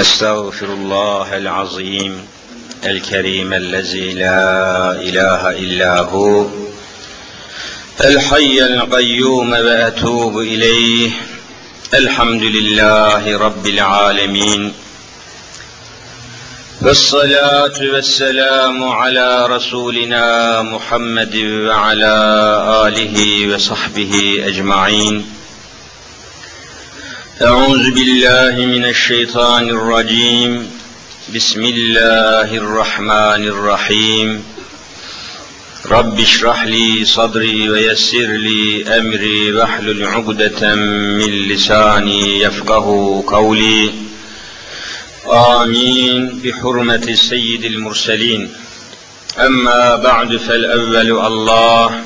[0.00, 2.26] استغفر الله العظيم
[2.86, 6.46] الكريم الذي لا إله إلا هو
[8.04, 11.10] الحي القيوم وأتوب إليه
[11.94, 14.72] الحمد لله رب العالمين
[16.82, 22.14] والصلاة والسلام على رسولنا محمد وعلى
[22.86, 25.35] آله وصحبه أجمعين.
[27.42, 30.70] أعوذ بالله من الشيطان الرجيم.
[31.34, 34.44] بسم الله الرحمن الرحيم.
[35.86, 43.90] رب اشرح لي صدري ويسر لي أمري واحلل عقدة من لساني يفقه قولي.
[45.32, 46.40] آمين.
[46.44, 48.52] بحرمة سيد المرسلين.
[49.38, 52.05] أما بعد فالأول الله.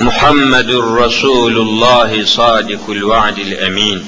[0.00, 4.04] محمد رسول الله صادق الوعد الأمين.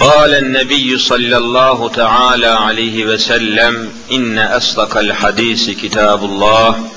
[0.00, 6.90] قال النبي صلى الله تعالى عليه وسلم إن أصدق الحديث كتاب الله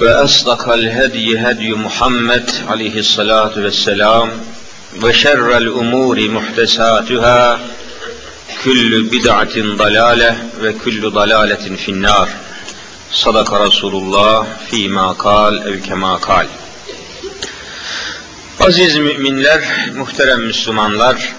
[0.00, 4.30] وأصدق الهدي هدي محمد عليه الصلاة والسلام
[5.02, 7.60] وشر الأمور محدثاتها
[8.64, 12.28] كل بدعة ضلالة وكل ضلالة في النار.
[13.12, 16.46] Sadaka Resulullah fîmâ kal ev kemâ kal.
[18.60, 21.34] Aziz müminler, muhterem Müslümanlar,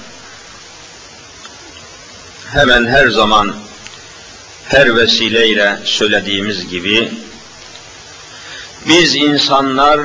[2.53, 3.55] hemen her zaman
[4.67, 7.11] her vesileyle söylediğimiz gibi
[8.88, 10.00] biz insanlar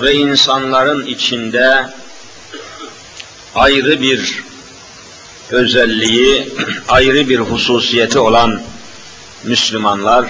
[0.00, 1.86] ve insanların içinde
[3.54, 4.42] ayrı bir
[5.50, 6.54] özelliği,
[6.88, 8.62] ayrı bir hususiyeti olan
[9.44, 10.26] Müslümanlar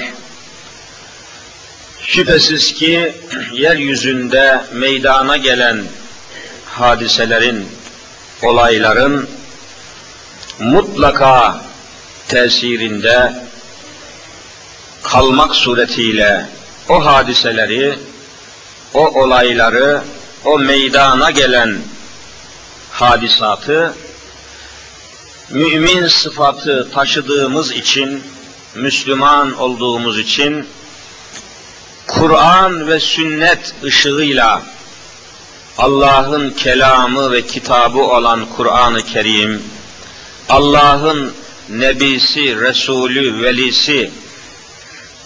[2.00, 3.14] şüphesiz ki
[3.52, 5.84] yeryüzünde meydana gelen
[6.66, 7.68] hadiselerin,
[8.42, 9.28] olayların
[10.58, 11.60] mutlaka
[12.28, 13.34] tesirinde
[15.02, 16.46] kalmak suretiyle
[16.88, 17.98] o hadiseleri,
[18.94, 20.02] o olayları,
[20.44, 21.78] o meydana gelen
[22.90, 23.94] hadisatı
[25.50, 28.22] mümin sıfatı taşıdığımız için
[28.74, 30.66] Müslüman olduğumuz için
[32.06, 34.62] Kur'an ve sünnet ışığıyla
[35.78, 39.62] Allah'ın kelamı ve kitabı olan Kur'an-ı Kerim,
[40.48, 41.34] Allah'ın
[41.68, 44.10] nebisi, resulü, velisi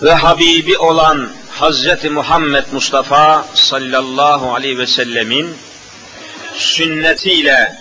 [0.02, 5.56] ve Habibi olan Hazreti Muhammed Mustafa sallallahu aleyhi ve sellemin
[6.54, 7.76] sünnetiyle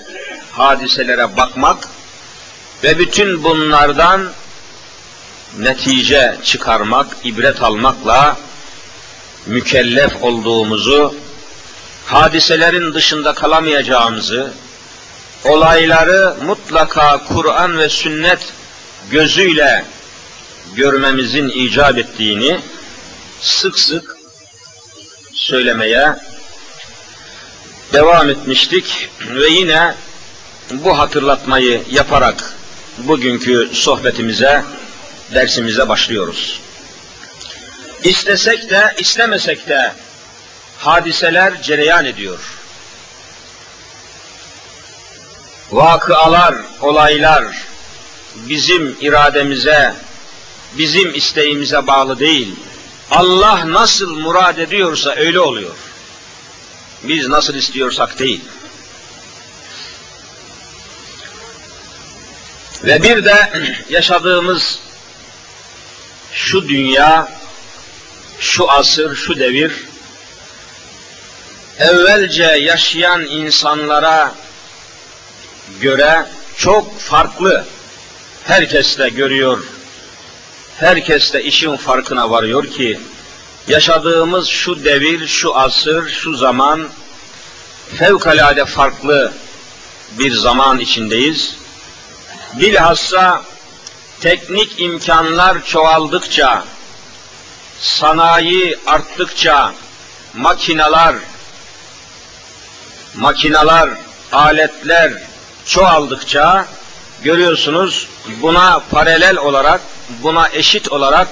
[0.52, 1.88] hadiselere bakmak
[2.84, 4.31] ve bütün bunlardan
[5.59, 8.38] netice çıkarmak, ibret almakla
[9.46, 11.16] mükellef olduğumuzu,
[12.06, 14.52] hadiselerin dışında kalamayacağımızı,
[15.46, 18.53] olayları mutlaka Kur'an ve sünnet
[19.12, 19.86] gözüyle
[20.75, 22.59] görmemizin icap ettiğini
[23.41, 24.18] sık sık
[25.34, 26.16] söylemeye
[27.94, 29.96] devam etmiştik ve yine
[30.72, 32.53] bu hatırlatmayı yaparak
[32.97, 34.64] bugünkü sohbetimize
[35.36, 36.62] dersimize başlıyoruz.
[38.04, 39.94] İstesek de istemesek de
[40.78, 42.40] hadiseler cereyan ediyor.
[45.72, 47.46] Vakıalar, olaylar
[48.36, 49.94] bizim irademize,
[50.78, 52.56] bizim isteğimize bağlı değil.
[53.12, 55.76] Allah nasıl murad ediyorsa öyle oluyor.
[57.04, 58.42] Biz nasıl istiyorsak değil.
[62.84, 63.50] Ve bir de
[63.90, 64.79] yaşadığımız
[66.34, 67.28] şu dünya,
[68.40, 69.72] şu asır, şu devir,
[71.80, 74.35] evvelce yaşayan insanlara
[75.82, 76.26] göre
[76.58, 77.66] çok farklı.
[78.44, 79.64] Herkes de görüyor,
[80.78, 83.00] herkes de işin farkına varıyor ki,
[83.68, 86.90] yaşadığımız şu devir, şu asır, şu zaman,
[87.96, 89.34] fevkalade farklı
[90.20, 91.56] bir zaman içindeyiz.
[92.53, 93.44] Bilhassa
[94.23, 96.64] teknik imkanlar çoğaldıkça,
[97.79, 99.73] sanayi arttıkça,
[100.34, 101.16] makinalar,
[103.16, 103.90] makinalar,
[104.31, 105.14] aletler
[105.66, 106.67] çoğaldıkça
[107.23, 108.08] görüyorsunuz
[108.41, 111.28] buna paralel olarak, buna eşit olarak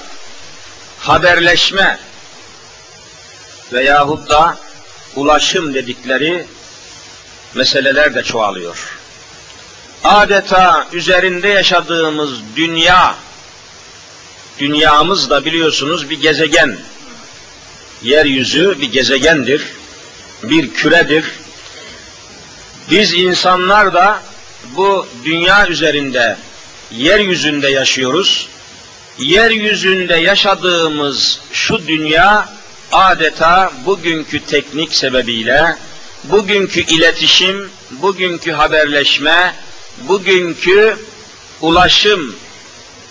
[0.98, 1.98] haberleşme
[3.72, 4.56] veyahut da
[5.16, 6.46] ulaşım dedikleri
[7.54, 9.01] meseleler de çoğalıyor.
[10.04, 13.14] Adeta üzerinde yaşadığımız dünya,
[14.58, 16.78] dünyamız da biliyorsunuz bir gezegen.
[18.02, 19.62] Yeryüzü bir gezegendir,
[20.42, 21.24] bir küredir.
[22.90, 24.22] Biz insanlar da
[24.76, 26.36] bu dünya üzerinde,
[26.90, 28.48] yeryüzünde yaşıyoruz.
[29.18, 32.48] Yeryüzünde yaşadığımız şu dünya
[32.92, 35.76] adeta bugünkü teknik sebebiyle,
[36.24, 39.54] bugünkü iletişim, bugünkü haberleşme,
[40.08, 40.96] bugünkü
[41.60, 42.36] ulaşım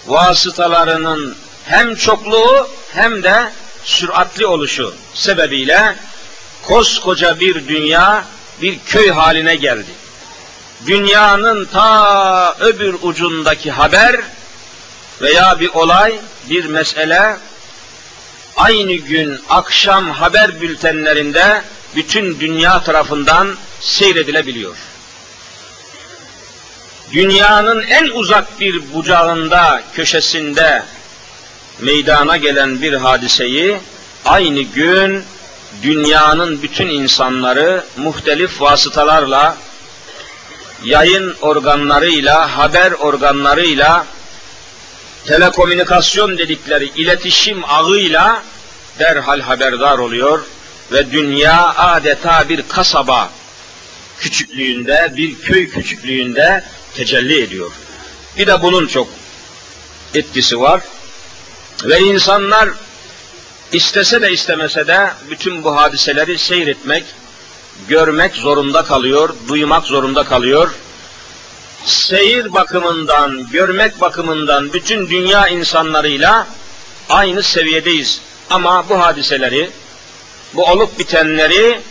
[0.07, 1.35] vasıtalarının
[1.65, 3.51] hem çokluğu hem de
[3.83, 5.95] süratli oluşu sebebiyle
[6.63, 8.25] koskoca bir dünya
[8.61, 9.91] bir köy haline geldi.
[10.85, 14.21] Dünyanın ta öbür ucundaki haber
[15.21, 17.37] veya bir olay, bir mesele
[18.57, 21.61] aynı gün akşam haber bültenlerinde
[21.95, 24.77] bütün dünya tarafından seyredilebiliyor.
[27.13, 30.83] Dünyanın en uzak bir bucağında, köşesinde
[31.79, 33.77] meydana gelen bir hadiseyi
[34.25, 35.23] aynı gün
[35.83, 39.57] dünyanın bütün insanları muhtelif vasıtalarla
[40.83, 44.05] yayın organlarıyla, haber organlarıyla,
[45.25, 48.43] telekomünikasyon dedikleri iletişim ağıyla
[48.99, 50.39] derhal haberdar oluyor
[50.91, 53.29] ve dünya adeta bir kasaba
[54.19, 56.63] küçüklüğünde, bir köy küçüklüğünde
[56.95, 57.71] tecelli ediyor.
[58.37, 59.07] Bir de bunun çok
[60.13, 60.81] etkisi var.
[61.83, 62.69] Ve insanlar
[63.71, 67.03] istese de istemese de bütün bu hadiseleri seyretmek,
[67.87, 70.71] görmek zorunda kalıyor, duymak zorunda kalıyor.
[71.85, 76.47] Seyir bakımından, görmek bakımından bütün dünya insanlarıyla
[77.09, 78.21] aynı seviyedeyiz.
[78.49, 79.69] Ama bu hadiseleri,
[80.53, 81.81] bu olup bitenleri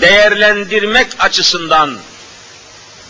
[0.00, 1.96] değerlendirmek açısından,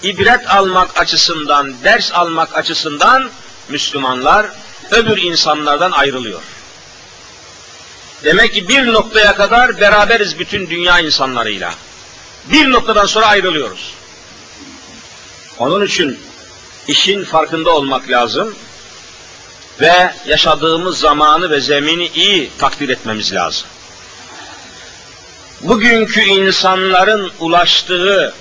[0.03, 3.31] ibret almak açısından, ders almak açısından
[3.69, 4.47] Müslümanlar
[4.91, 6.43] öbür insanlardan ayrılıyor.
[8.25, 11.75] Demek ki bir noktaya kadar beraberiz bütün dünya insanlarıyla.
[12.53, 13.95] Bir noktadan sonra ayrılıyoruz.
[15.59, 16.21] Onun için
[16.89, 18.55] işin farkında olmak lazım
[19.81, 23.69] ve yaşadığımız zamanı ve zemini iyi takdir etmemiz lazım.
[25.61, 28.35] Bugünkü insanların ulaştığı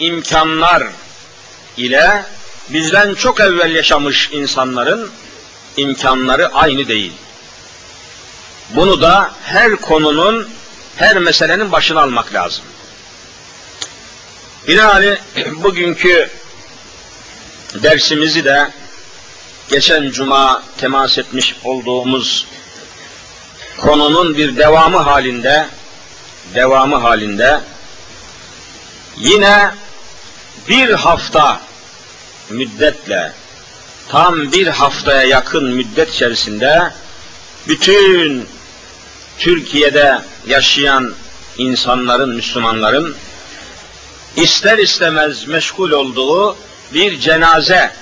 [0.00, 0.82] imkanlar
[1.76, 2.24] ile
[2.68, 5.10] bizden çok evvel yaşamış insanların
[5.76, 7.12] imkanları aynı değil.
[8.70, 10.48] Bunu da her konunun,
[10.96, 12.64] her meselenin başına almak lazım.
[14.68, 15.18] Binaenaleyh
[15.52, 16.30] bugünkü
[17.74, 18.70] dersimizi de
[19.68, 22.46] geçen cuma temas etmiş olduğumuz
[23.78, 25.66] konunun bir devamı halinde
[26.54, 27.60] devamı halinde
[29.16, 29.70] yine
[30.68, 31.60] bir hafta
[32.50, 33.32] müddetle
[34.08, 36.92] tam bir haftaya yakın müddet içerisinde
[37.68, 38.48] bütün
[39.38, 41.14] Türkiye'de yaşayan
[41.58, 43.16] insanların, Müslümanların
[44.36, 46.56] ister istemez meşgul olduğu
[46.94, 47.92] bir cenaze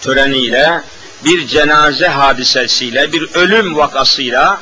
[0.00, 0.82] töreniyle,
[1.24, 4.60] bir cenaze hadisesiyle, bir ölüm vakasıyla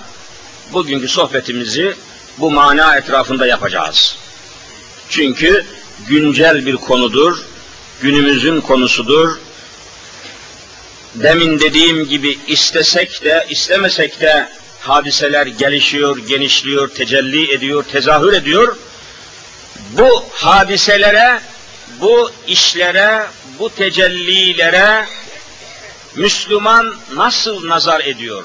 [0.73, 1.97] bugünkü sohbetimizi
[2.39, 4.17] bu mana etrafında yapacağız.
[5.09, 5.67] Çünkü
[6.09, 7.39] güncel bir konudur,
[8.03, 9.39] günümüzün konusudur.
[11.15, 14.49] Demin dediğim gibi istesek de istemesek de
[14.81, 18.77] hadiseler gelişiyor, genişliyor, tecelli ediyor, tezahür ediyor.
[19.91, 21.41] Bu hadiselere,
[22.01, 23.27] bu işlere,
[23.59, 25.07] bu tecellilere
[26.17, 28.45] Müslüman nasıl nazar ediyor?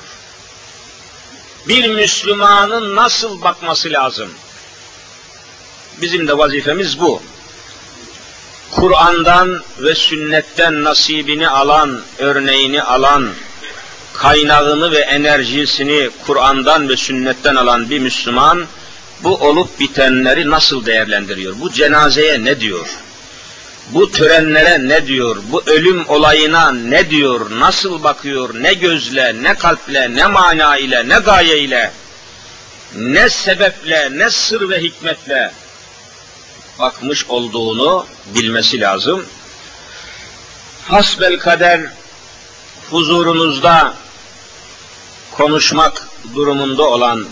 [1.67, 4.29] Bir Müslümanın nasıl bakması lazım?
[6.01, 7.21] Bizim de vazifemiz bu.
[8.75, 13.29] Kur'an'dan ve sünnetten nasibini alan, örneğini alan,
[14.13, 18.65] kaynağını ve enerjisini Kur'an'dan ve sünnetten alan bir Müslüman
[19.23, 21.55] bu olup bitenleri nasıl değerlendiriyor?
[21.59, 22.87] Bu cenazeye ne diyor?
[23.89, 25.37] Bu törenlere ne diyor?
[25.51, 27.59] Bu ölüm olayına ne diyor?
[27.59, 28.49] Nasıl bakıyor?
[28.61, 31.91] Ne gözle, ne kalple, ne mana ile, ne gaye ile,
[32.95, 35.51] ne sebeple, ne sır ve hikmetle
[36.79, 38.05] bakmış olduğunu
[38.35, 39.25] bilmesi lazım.
[40.87, 41.81] Hasbel kader
[42.91, 43.93] huzurunuzda
[45.31, 47.27] konuşmak durumunda olan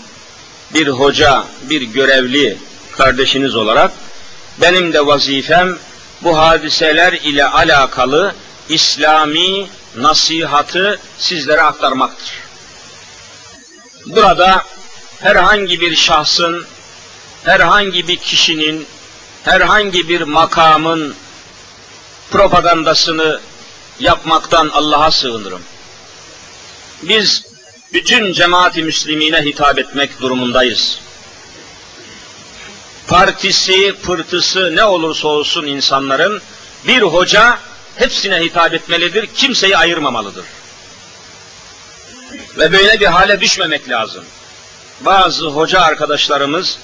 [0.74, 2.58] bir hoca, bir görevli
[2.96, 3.92] kardeşiniz olarak
[4.60, 5.78] benim de vazifem
[6.22, 8.34] bu hadiseler ile alakalı
[8.68, 12.32] İslami nasihatı sizlere aktarmaktır.
[14.06, 14.64] Burada
[15.20, 16.66] herhangi bir şahsın,
[17.44, 18.86] herhangi bir kişinin,
[19.44, 21.14] herhangi bir makamın
[22.30, 23.40] propagandasını
[24.00, 25.62] yapmaktan Allah'a sığınırım.
[27.02, 27.44] Biz
[27.92, 31.00] bütün cemaati müslimine hitap etmek durumundayız.
[33.06, 36.42] Partisi, pırtısı ne olursa olsun insanların
[36.86, 37.58] bir hoca
[37.96, 40.44] hepsine hitap etmelidir, kimseyi ayırmamalıdır.
[42.58, 44.24] Ve böyle bir hale düşmemek lazım.
[45.00, 46.78] Bazı hoca arkadaşlarımız,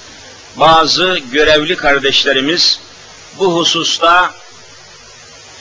[0.55, 2.79] bazı görevli kardeşlerimiz
[3.39, 4.31] bu hususta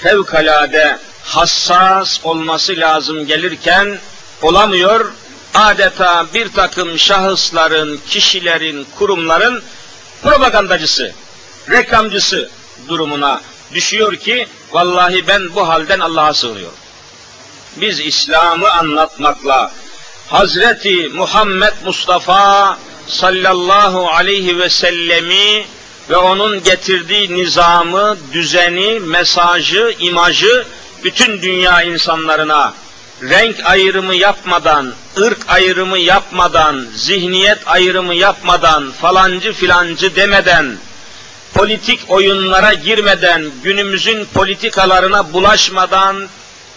[0.03, 3.99] fevkalade hassas olması lazım gelirken
[4.43, 5.13] olamıyor.
[5.55, 9.63] Adeta bir takım şahısların, kişilerin, kurumların
[10.23, 11.13] propagandacısı,
[11.71, 12.51] reklamcısı
[12.89, 13.41] durumuna
[13.73, 16.79] düşüyor ki vallahi ben bu halden Allah'a sığınıyorum.
[17.77, 19.73] Biz İslam'ı anlatmakla
[20.29, 22.79] Hazreti Muhammed Mustafa
[23.11, 25.67] sallallahu aleyhi ve sellemi
[26.11, 30.67] ve onun getirdiği nizamı, düzeni, mesajı, imajı
[31.05, 32.75] bütün dünya insanlarına
[33.23, 40.77] renk ayrımı yapmadan, ırk ayrımı yapmadan, zihniyet ayrımı yapmadan, falancı filancı demeden,
[41.55, 46.29] politik oyunlara girmeden, günümüzün politikalarına bulaşmadan,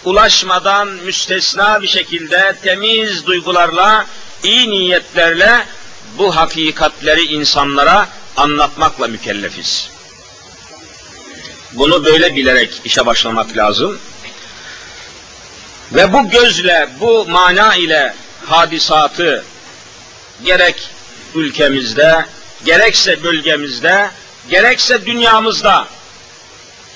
[0.05, 4.05] ulaşmadan müstesna bir şekilde temiz duygularla,
[4.43, 5.65] iyi niyetlerle
[6.17, 9.89] bu hakikatleri insanlara anlatmakla mükellefiz.
[11.73, 13.99] Bunu böyle bilerek işe başlamak lazım.
[15.91, 18.13] Ve bu gözle, bu mana ile
[18.45, 19.45] hadisatı
[20.43, 20.89] gerek
[21.35, 22.25] ülkemizde,
[22.65, 24.09] gerekse bölgemizde,
[24.49, 25.87] gerekse dünyamızda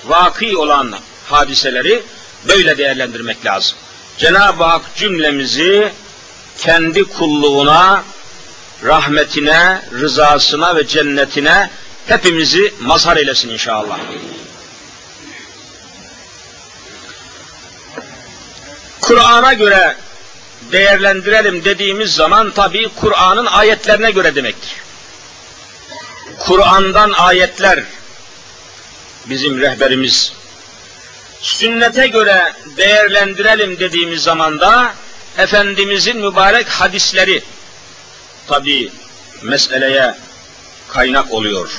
[0.05, 0.93] vaki olan
[1.29, 2.03] hadiseleri
[2.47, 3.77] böyle değerlendirmek lazım.
[4.17, 5.91] Cenab-ı Hak cümlemizi
[6.57, 8.03] kendi kulluğuna,
[8.83, 11.69] rahmetine, rızasına ve cennetine
[12.07, 13.99] hepimizi mazhar eylesin inşallah.
[19.01, 19.95] Kur'an'a göre
[20.71, 24.75] değerlendirelim dediğimiz zaman tabi Kur'an'ın ayetlerine göre demektir.
[26.39, 27.83] Kur'an'dan ayetler
[29.25, 30.33] bizim rehberimiz.
[31.41, 34.93] Sünnete göre değerlendirelim dediğimiz zaman da
[35.37, 37.43] Efendimizin mübarek hadisleri
[38.47, 38.91] tabi
[39.41, 40.15] meseleye
[40.87, 41.69] kaynak oluyor.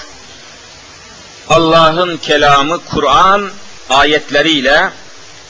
[1.48, 3.50] Allah'ın kelamı Kur'an
[3.90, 4.90] ayetleriyle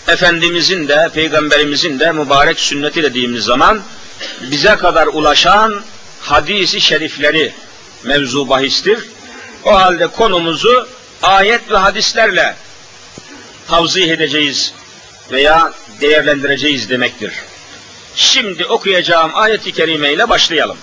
[0.08, 3.82] Efendimizin de Peygamberimizin de mübarek sünneti dediğimiz zaman
[4.40, 5.82] bize kadar ulaşan
[6.20, 7.54] hadisi şerifleri
[8.04, 8.98] mevzu bahistir.
[9.64, 10.88] O halde konumuzu
[11.22, 12.56] ayet ve hadislerle
[13.68, 14.75] tavzih edeceğiz
[15.32, 17.32] veya değerlendireceğiz demektir.
[18.14, 20.76] Şimdi okuyacağım ayeti kerime ile başlayalım.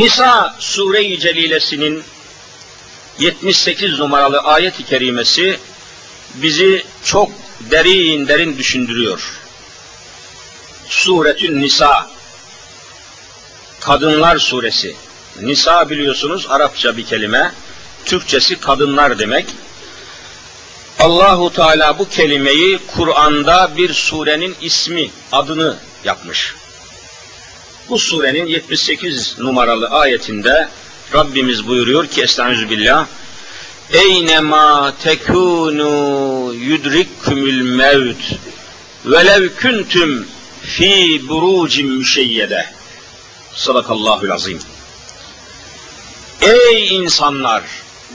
[0.00, 2.02] Nisa sure-i celilesinin
[3.18, 5.58] 78 numaralı ayet-i kerimesi
[6.34, 7.30] bizi çok
[7.60, 9.40] derin derin düşündürüyor.
[10.88, 12.10] Suretün Nisa
[13.80, 14.96] Kadınlar suresi.
[15.42, 17.52] Nisa biliyorsunuz Arapça bir kelime.
[18.04, 19.46] Türkçesi kadınlar demek.
[20.98, 26.54] Allahu Teala bu kelimeyi Kur'an'da bir surenin ismi, adını yapmış.
[27.90, 30.68] Bu surenin 78 numaralı ayetinde
[31.14, 33.06] Rabbimiz buyuruyor ki Estağfirullah
[33.92, 38.22] Eynema tekunu yudrikkumul mevt
[39.04, 40.26] velev kuntum
[40.62, 42.66] fi burucin müşeyyede.
[43.54, 44.58] Sadakallahul azim.
[46.40, 47.62] Ey insanlar!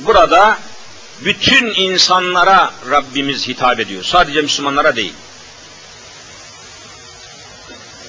[0.06, 0.60] Burada
[1.26, 4.04] bütün insanlara Rabbimiz hitap ediyor.
[4.04, 5.14] Sadece Müslümanlara değil.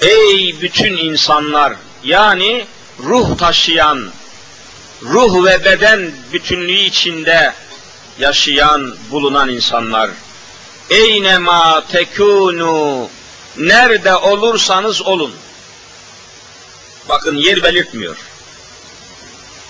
[0.00, 1.72] Ey bütün insanlar
[2.04, 2.66] yani
[3.02, 4.10] ruh taşıyan,
[5.02, 7.54] ruh ve beden bütünlüğü içinde
[8.18, 10.10] yaşayan, bulunan insanlar.
[10.90, 13.08] Eynema tekunu
[13.56, 15.32] nerede olursanız olun.
[17.08, 18.16] Bakın yer belirtmiyor.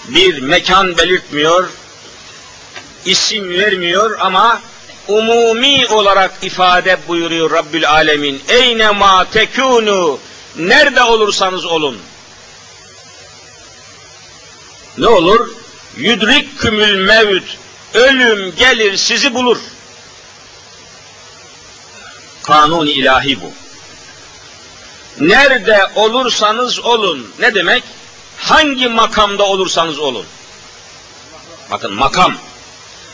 [0.09, 1.71] Bir mekan belirtmiyor,
[3.04, 4.61] isim vermiyor ama
[5.09, 8.43] umumi olarak ifade buyuruyor Rabbül Alemin.
[8.49, 10.19] Eyne ma tekunu
[10.57, 11.99] nerede olursanız olun.
[14.99, 15.51] Ne olur?
[15.97, 17.45] Yudrik kümül mevt
[17.95, 19.59] ölüm gelir sizi bulur.
[22.43, 23.53] Kanun ilahi bu.
[25.21, 27.31] Nerede olursanız olun.
[27.39, 27.83] Ne demek?
[28.39, 30.27] hangi makamda olursanız olun.
[31.71, 32.35] Bakın makam.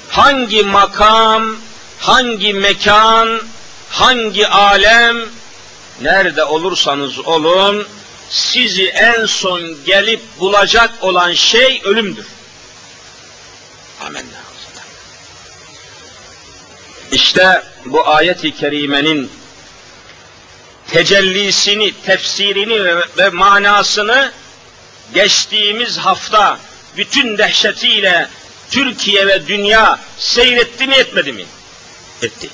[0.09, 1.57] Hangi makam,
[2.03, 3.41] hangi mekan,
[3.91, 5.17] hangi alem,
[6.01, 7.87] nerede olursanız olun,
[8.31, 12.27] sizi en son gelip bulacak olan şey ölümdür.
[14.07, 14.43] Amenna.
[17.13, 19.31] İşte bu ayet-i kerimenin
[20.91, 24.33] tecellisini, tefsirini ve, ve manasını
[25.15, 26.59] geçtiğimiz hafta
[26.97, 28.29] bütün dehşetiyle
[28.71, 31.45] Türkiye ve dünya seyretti mi etmedi mi?
[32.23, 32.51] Etti.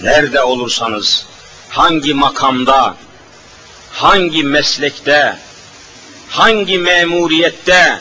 [0.00, 1.26] Nerede olursanız,
[1.68, 2.96] hangi makamda,
[3.92, 5.38] hangi meslekte,
[6.30, 8.00] hangi memuriyette,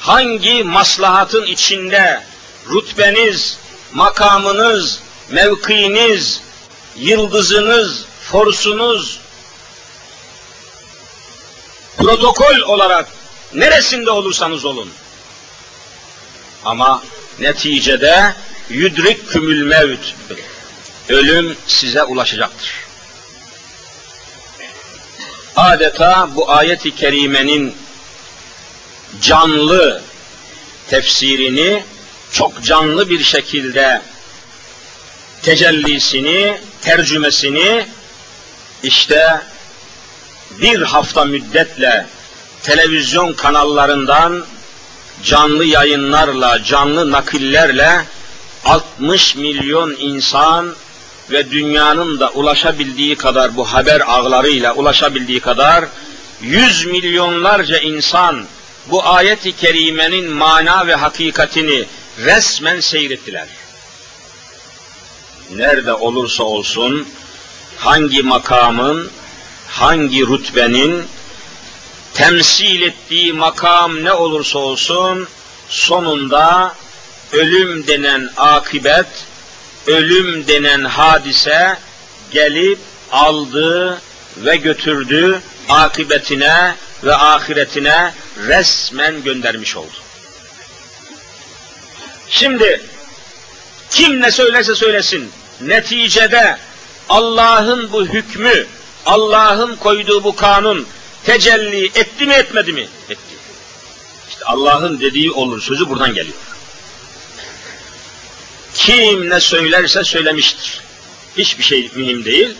[0.00, 2.22] hangi maslahatın içinde
[2.70, 3.58] rütbeniz,
[3.92, 5.00] makamınız,
[5.30, 6.40] mevkiiniz,
[6.96, 9.20] yıldızınız, forsunuz,
[11.96, 13.08] protokol olarak
[13.54, 14.90] neresinde olursanız olun.
[16.64, 17.02] Ama
[17.40, 18.34] neticede
[18.68, 20.14] yüdrik kümül mevt,
[21.08, 22.72] ölüm size ulaşacaktır.
[25.56, 27.76] Adeta bu ayet-i kerimenin
[29.20, 30.02] canlı
[30.90, 31.84] tefsirini
[32.32, 34.02] çok canlı bir şekilde
[35.42, 37.86] tecellisini, tercümesini
[38.82, 39.40] işte
[40.60, 42.06] bir hafta müddetle
[42.62, 44.46] televizyon kanallarından
[45.22, 48.04] canlı yayınlarla, canlı nakillerle
[48.64, 50.74] 60 milyon insan
[51.30, 55.84] ve dünyanın da ulaşabildiği kadar bu haber ağlarıyla ulaşabildiği kadar
[56.42, 58.46] yüz milyonlarca insan
[58.90, 61.84] bu ayet-i kerimenin mana ve hakikatini
[62.18, 63.48] resmen seyrettiler.
[65.54, 67.08] Nerede olursa olsun,
[67.78, 69.10] hangi makamın,
[69.68, 71.04] hangi rütbenin
[72.14, 75.28] temsil ettiği makam ne olursa olsun,
[75.68, 76.74] sonunda
[77.32, 79.06] ölüm denen akibet,
[79.86, 81.78] ölüm denen hadise
[82.30, 82.78] gelip
[83.12, 84.00] aldı
[84.36, 89.96] ve götürdü akibetine ve ahiretine resmen göndermiş oldu.
[92.28, 92.80] Şimdi
[93.90, 96.56] kim ne söylerse söylesin neticede
[97.08, 98.66] Allah'ın bu hükmü,
[99.06, 100.86] Allah'ın koyduğu bu kanun
[101.26, 102.88] tecelli etti mi etmedi mi?
[103.08, 103.34] Etti.
[104.28, 106.36] İşte Allah'ın dediği olur sözü buradan geliyor.
[108.74, 110.80] Kim ne söylerse söylemiştir.
[111.36, 112.54] Hiçbir şey mühim değil.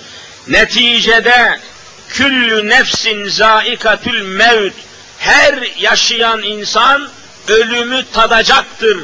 [0.49, 1.61] Neticede
[2.09, 4.75] küllü nefsin zaikatül mevt
[5.19, 7.09] her yaşayan insan
[7.49, 8.99] ölümü tadacaktır.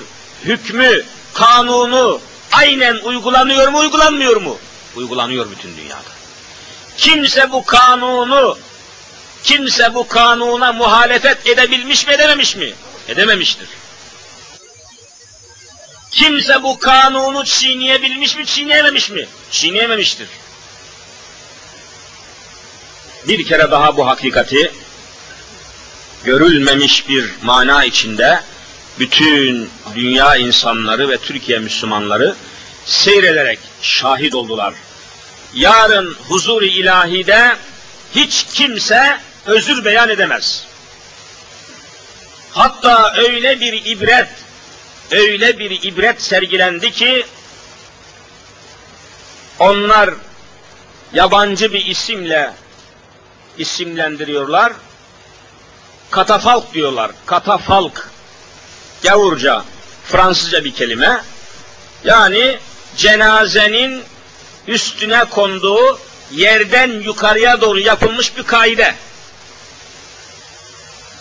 [0.44, 2.20] Hükmü, kanunu
[2.52, 4.58] aynen uygulanıyor mu, uygulanmıyor mu?
[4.96, 6.10] Uygulanıyor bütün dünyada.
[6.96, 8.58] Kimse bu kanunu,
[9.44, 12.72] kimse bu kanuna muhalefet edebilmiş mi, edememiş mi?
[13.08, 13.68] Edememiştir.
[16.10, 19.26] Kimse bu kanunu çiğneyebilmiş mi, çiğneyememiş mi?
[19.50, 20.28] Çiğneyememiştir.
[23.28, 24.72] Bir kere daha bu hakikati
[26.24, 28.40] görülmemiş bir mana içinde
[28.98, 32.34] bütün dünya insanları ve Türkiye Müslümanları
[32.86, 34.74] seyrederek şahit oldular.
[35.54, 37.56] Yarın huzur-i ilahide
[38.14, 40.66] hiç kimse özür beyan edemez.
[42.50, 44.28] Hatta öyle bir ibret,
[45.10, 47.26] öyle bir ibret sergilendi ki
[49.58, 50.10] onlar
[51.12, 52.52] yabancı bir isimle
[53.58, 54.72] isimlendiriyorlar.
[56.10, 57.10] Katafalk diyorlar.
[57.26, 58.10] Katafalk.
[59.02, 59.64] Gavurca,
[60.04, 61.22] Fransızca bir kelime.
[62.04, 62.58] Yani
[62.96, 64.02] cenazenin
[64.66, 65.98] üstüne konduğu
[66.32, 68.94] yerden yukarıya doğru yapılmış bir kaide.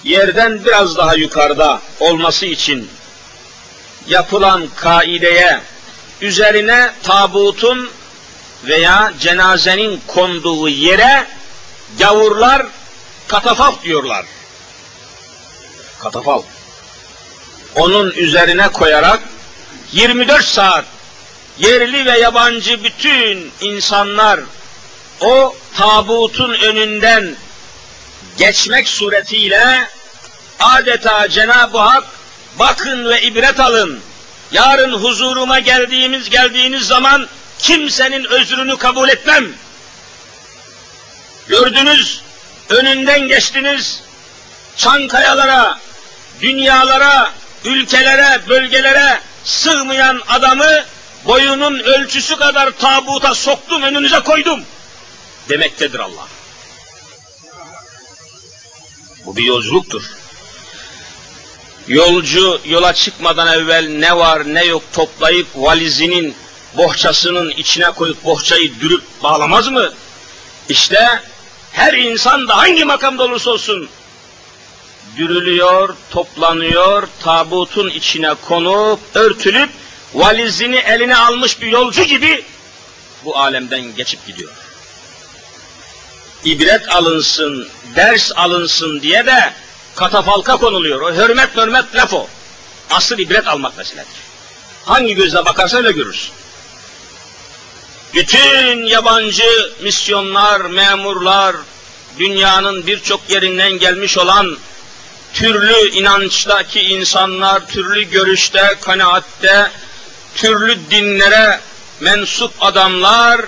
[0.03, 2.89] Yerden biraz daha yukarıda olması için
[4.07, 5.61] yapılan kaideye
[6.21, 7.89] üzerine tabutun
[8.63, 11.27] veya cenazenin konduğu yere
[11.99, 12.65] gavurlar
[13.27, 14.25] katafalk diyorlar.
[15.99, 16.45] Katafalk.
[17.75, 19.19] Onun üzerine koyarak
[19.91, 20.85] 24 saat
[21.59, 24.39] yerli ve yabancı bütün insanlar
[25.21, 27.35] o tabutun önünden
[28.39, 29.89] geçmek suretiyle
[30.59, 32.03] adeta Cenab-ı Hak
[32.59, 33.99] bakın ve ibret alın.
[34.51, 37.27] Yarın huzuruma geldiğimiz geldiğiniz zaman
[37.59, 39.45] kimsenin özrünü kabul etmem.
[41.47, 42.21] Gördünüz,
[42.69, 44.03] önünden geçtiniz,
[44.77, 45.79] çankayalara,
[46.41, 47.31] dünyalara,
[47.65, 50.83] ülkelere, bölgelere sığmayan adamı
[51.25, 54.63] boyunun ölçüsü kadar tabuta soktum, önünüze koydum
[55.49, 56.38] demektedir Allah.
[59.25, 60.03] Bu bir yolculuktur.
[61.87, 66.35] Yolcu yola çıkmadan evvel ne var ne yok toplayıp valizinin
[66.77, 69.93] bohçasının içine koyup bohçayı dürüp bağlamaz mı?
[70.69, 71.21] İşte
[71.71, 73.89] her insan da hangi makamda olursa olsun
[75.17, 79.69] dürülüyor, toplanıyor, tabutun içine konup, örtülüp,
[80.13, 82.43] valizini eline almış bir yolcu gibi
[83.25, 84.51] bu alemden geçip gidiyor.
[86.45, 89.53] İbret alınsın, ders alınsın diye de
[89.95, 91.01] katafalka konuluyor.
[91.01, 92.27] O hürmet hürmet laf o.
[92.89, 94.07] Asıl ibret almak meseledir.
[94.85, 96.31] Hangi gözle bakarsa öyle görürsün.
[98.13, 101.55] Bütün yabancı misyonlar, memurlar,
[102.19, 104.57] dünyanın birçok yerinden gelmiş olan
[105.33, 109.71] türlü inançtaki insanlar, türlü görüşte, kanaatte,
[110.35, 111.59] türlü dinlere
[111.99, 113.41] mensup adamlar,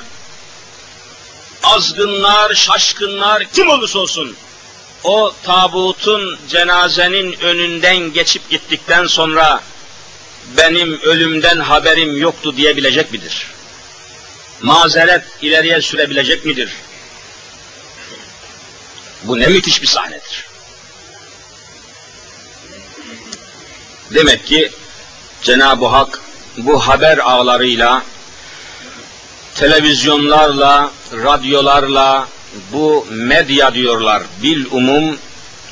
[1.63, 4.35] azgınlar, şaşkınlar, kim olursa olsun,
[5.03, 9.63] o tabutun, cenazenin önünden geçip gittikten sonra,
[10.57, 13.47] benim ölümden haberim yoktu diyebilecek midir?
[14.61, 16.71] Mazeret ileriye sürebilecek midir?
[19.23, 20.45] Bu ne müthiş bir sahnedir.
[24.11, 24.71] Demek ki
[25.43, 26.21] Cenab-ı Hak
[26.57, 28.03] bu haber ağlarıyla,
[29.55, 32.27] televizyonlarla, radyolarla,
[32.73, 35.17] bu medya diyorlar, bil umum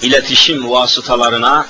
[0.01, 1.67] iletişim vasıtalarına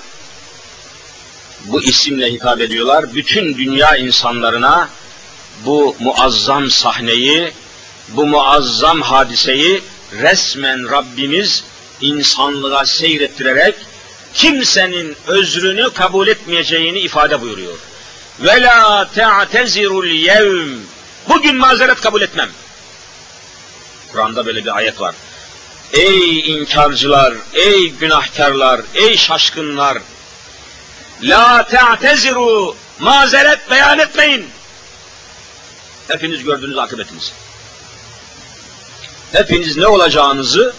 [1.65, 3.15] bu isimle hitap ediyorlar.
[3.15, 4.89] Bütün dünya insanlarına
[5.65, 7.51] bu muazzam sahneyi,
[8.09, 9.81] bu muazzam hadiseyi
[10.21, 11.63] resmen Rabbimiz
[12.01, 13.75] insanlığa seyrettirerek
[14.33, 17.77] kimsenin özrünü kabul etmeyeceğini ifade buyuruyor.
[18.39, 20.69] Ve la te'tezirul yevm.
[21.29, 22.49] Bugün mazeret kabul etmem.
[24.11, 25.15] Kur'an'da böyle bir ayet var.
[25.93, 29.97] Ey inkarcılar, ey günahkarlar, ey şaşkınlar.
[31.21, 32.75] La te'teziru.
[32.99, 34.49] Mazeret beyan etmeyin.
[36.07, 37.31] Hepiniz gördünüz akıbetinizi.
[39.31, 40.73] Hepiniz ne olacağınızı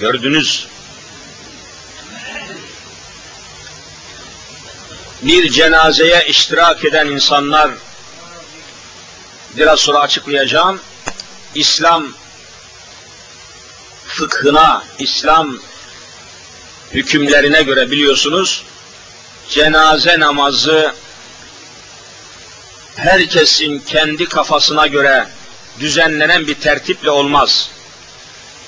[0.00, 0.66] gördünüz.
[5.22, 7.70] bir cenazeye iştirak eden insanlar
[9.56, 10.80] biraz sonra açıklayacağım.
[11.54, 12.12] İslam
[14.06, 15.58] fıkhına, İslam
[16.92, 18.64] hükümlerine göre biliyorsunuz
[19.48, 20.94] cenaze namazı
[22.96, 25.28] herkesin kendi kafasına göre
[25.80, 27.70] düzenlenen bir tertiple olmaz.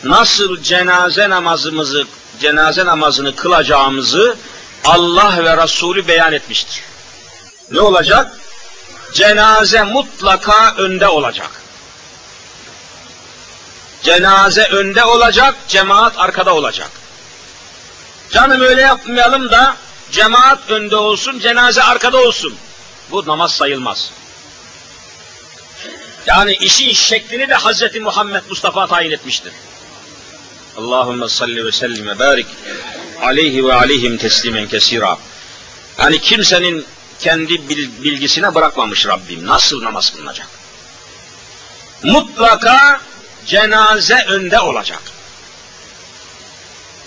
[0.04, 2.06] Nasıl cenaze namazımızı,
[2.40, 4.36] cenaze namazını kılacağımızı
[4.84, 6.82] Allah ve Resulü beyan etmiştir.
[7.70, 8.32] Ne olacak?
[9.12, 11.50] Cenaze mutlaka önde olacak.
[14.02, 16.90] Cenaze önde olacak, cemaat arkada olacak.
[18.30, 19.76] Canım öyle yapmayalım da
[20.10, 22.54] cemaat önde olsun, cenaze arkada olsun.
[23.10, 24.10] Bu namaz sayılmaz.
[26.26, 29.52] Yani işin şeklini de Hazreti Muhammed Mustafa tayin etmiştir.
[30.78, 32.46] Allahümme salli ve sellim ve barik
[33.22, 35.18] aleyhi ve aleyhim teslimen kesira.
[35.98, 36.86] Yani kimsenin
[37.18, 37.68] kendi
[38.02, 39.46] bilgisine bırakmamış Rabbim.
[39.46, 40.48] Nasıl namaz kılınacak?
[42.02, 43.00] Mutlaka
[43.46, 45.02] cenaze önde olacak.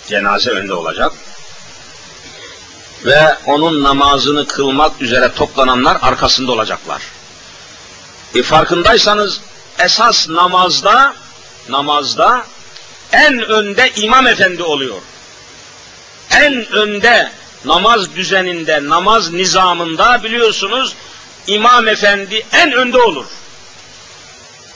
[0.08, 1.12] Cenaze önde olacak.
[3.04, 7.02] Ve onun namazını kılmak üzere toplananlar arkasında olacaklar.
[8.34, 9.40] E farkındaysanız
[9.78, 11.14] esas namazda
[11.68, 12.46] namazda
[13.12, 15.02] en önde imam efendi oluyor
[16.30, 17.30] en önde
[17.64, 20.94] namaz düzeninde, namaz nizamında biliyorsunuz
[21.46, 23.26] imam efendi en önde olur.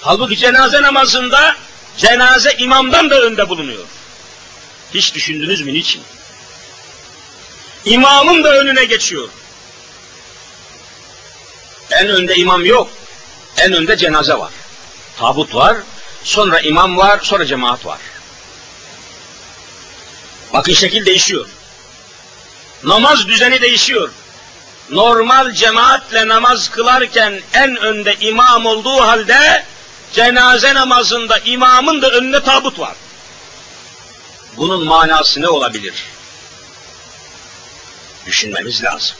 [0.01, 1.57] Halbuki cenaze namazında
[1.97, 3.85] cenaze imamdan da önde bulunuyor.
[4.95, 6.03] Hiç düşündünüz mü niçin?
[7.85, 9.29] İmamın da önüne geçiyor.
[11.91, 12.89] En önde imam yok.
[13.57, 14.53] En önde cenaze var.
[15.19, 15.77] Tabut var,
[16.25, 17.99] sonra imam var, sonra cemaat var.
[20.53, 21.49] Bakın şekil değişiyor.
[22.85, 24.11] Namaz düzeni değişiyor.
[24.91, 29.65] Normal cemaatle namaz kılarken en önde imam olduğu halde
[30.13, 32.95] cenaze namazında imamın da önüne tabut var.
[34.57, 35.95] Bunun manası ne olabilir?
[38.27, 39.17] Düşünmemiz lazım.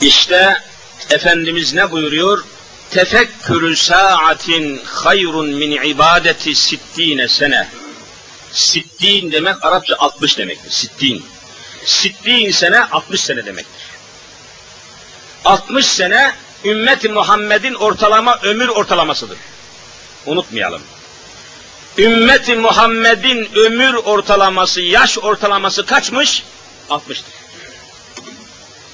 [0.00, 0.62] İşte
[1.10, 2.44] Efendimiz ne buyuruyor?
[2.90, 7.68] Tefekkürü saatin hayrun min ibadeti sittine sene.
[8.52, 10.70] Sittin demek Arapça 60 demektir.
[10.70, 11.26] Sittin.
[11.84, 13.82] Sittin sene 60 sene demektir.
[15.44, 16.34] 60 sene
[16.64, 19.38] ümmeti Muhammed'in ortalama ömür ortalamasıdır.
[20.26, 20.82] Unutmayalım.
[21.98, 26.42] Ümmeti Muhammed'in ömür ortalaması, yaş ortalaması kaçmış?
[26.90, 27.22] 60'tır.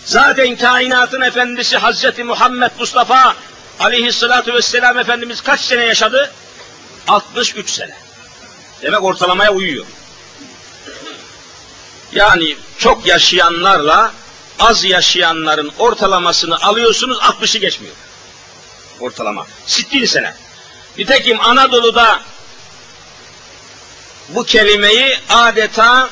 [0.05, 3.35] Zaten kainatın efendisi Hazreti Muhammed Mustafa
[3.81, 6.33] aleyhissalatu vesselam Efendimiz kaç sene yaşadı?
[7.09, 8.06] 63 sene.
[8.83, 9.87] Demek ortalamaya uyuyor.
[12.12, 14.12] Yani çok yaşayanlarla
[14.59, 17.95] az yaşayanların ortalamasını alıyorsunuz 60'ı geçmiyor.
[19.01, 19.47] Ortalama.
[19.87, 20.35] 60 sene.
[20.99, 22.21] Nitekim Anadolu'da
[24.29, 26.11] bu kelimeyi adeta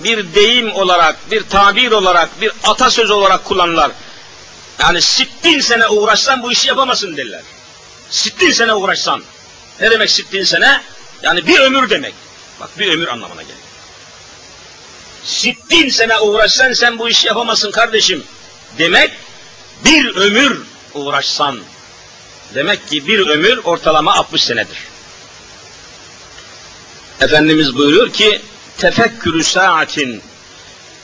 [0.00, 3.90] bir deyim olarak, bir tabir olarak, bir atasöz olarak kullanırlar.
[4.78, 7.42] Yani sittin sene uğraşsan bu işi yapamazsın derler.
[8.10, 9.22] Sittin sene uğraşsan.
[9.80, 10.82] Ne demek sittin sene?
[11.26, 12.14] Yani bir ömür demek.
[12.60, 13.58] Bak bir ömür anlamına geliyor.
[15.24, 18.24] Sittin sene uğraşsan sen bu işi yapamazsın kardeşim.
[18.78, 19.10] Demek
[19.84, 20.62] bir ömür
[20.94, 21.58] uğraşsan.
[22.54, 24.78] Demek ki bir ömür ortalama 60 senedir.
[27.20, 28.40] Efendimiz buyuruyor ki
[28.78, 30.22] tefekkürü saatin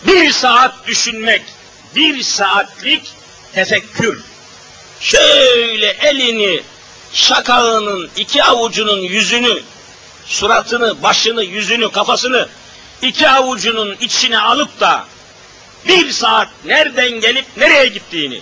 [0.07, 1.43] bir saat düşünmek,
[1.97, 3.13] bir saatlik
[3.55, 4.21] tefekkür.
[5.01, 6.63] Şöyle elini,
[7.13, 9.63] şakağının, iki avucunun yüzünü,
[10.27, 12.49] suratını, başını, yüzünü, kafasını
[13.03, 15.05] iki avucunun içine alıp da
[15.89, 18.41] bir saat nereden gelip nereye gittiğini,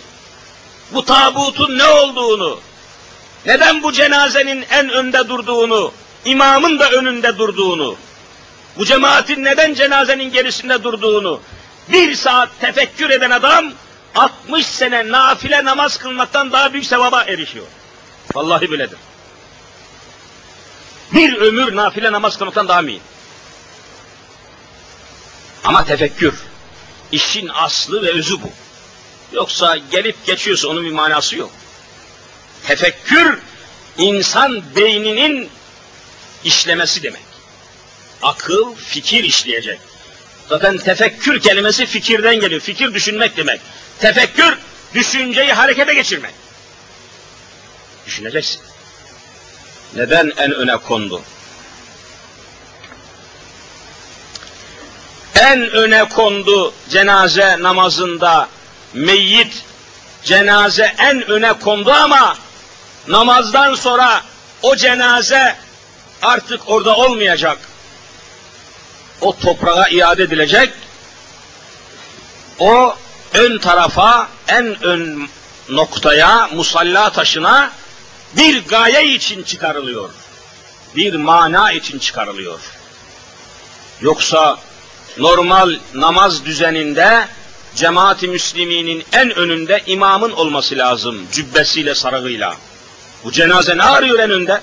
[0.92, 2.60] bu tabutun ne olduğunu,
[3.46, 5.92] neden bu cenazenin en önde durduğunu,
[6.24, 7.96] imamın da önünde durduğunu,
[8.78, 11.40] bu cemaatin neden cenazenin gerisinde durduğunu
[11.88, 13.72] bir saat tefekkür eden adam
[14.14, 17.66] 60 sene nafile namaz kılmaktan daha büyük sevaba erişiyor.
[18.34, 18.98] Vallahi böyledir.
[21.12, 23.02] Bir ömür nafile namaz kılmaktan daha mühim.
[25.64, 26.34] Ama tefekkür.
[27.12, 28.50] işin aslı ve özü bu.
[29.32, 31.50] Yoksa gelip geçiyorsa onun bir manası yok.
[32.66, 33.38] Tefekkür,
[33.98, 35.50] insan beyninin
[36.44, 37.22] işlemesi demek.
[38.22, 39.80] Akıl, fikir işleyecek.
[40.48, 42.60] Zaten tefekkür kelimesi fikirden geliyor.
[42.60, 43.60] Fikir düşünmek demek.
[43.98, 44.58] Tefekkür,
[44.94, 46.34] düşünceyi harekete geçirmek.
[48.06, 48.60] Düşüneceksin.
[49.94, 51.22] Neden en öne kondu?
[55.34, 58.48] En öne kondu cenaze namazında
[58.94, 59.64] meyyit
[60.24, 62.36] cenaze en öne kondu ama
[63.08, 64.22] namazdan sonra
[64.62, 65.56] o cenaze
[66.22, 67.58] artık orada olmayacak.
[69.20, 70.72] O toprağa iade edilecek.
[72.58, 72.94] O
[73.34, 75.28] ön tarafa, en ön
[75.68, 77.70] noktaya, musalla taşına
[78.36, 80.10] bir gaye için çıkarılıyor.
[80.96, 82.60] Bir mana için çıkarılıyor.
[84.00, 84.58] Yoksa
[85.18, 87.28] normal namaz düzeninde
[87.74, 91.26] cemaati müsliminin en önünde imamın olması lazım.
[91.32, 92.56] Cübbesiyle, sarığıyla.
[93.24, 94.60] Bu cenaze ne arıyor en önde?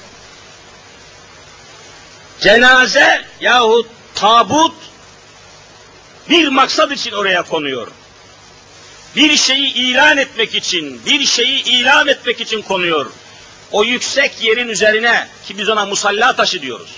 [2.41, 4.73] Cenaze yahut tabut
[6.29, 7.87] bir maksat için oraya konuyor.
[9.15, 13.05] Bir şeyi ilan etmek için, bir şeyi ilan etmek için konuyor.
[13.71, 16.89] O yüksek yerin üzerine ki biz ona musalla taşı diyoruz.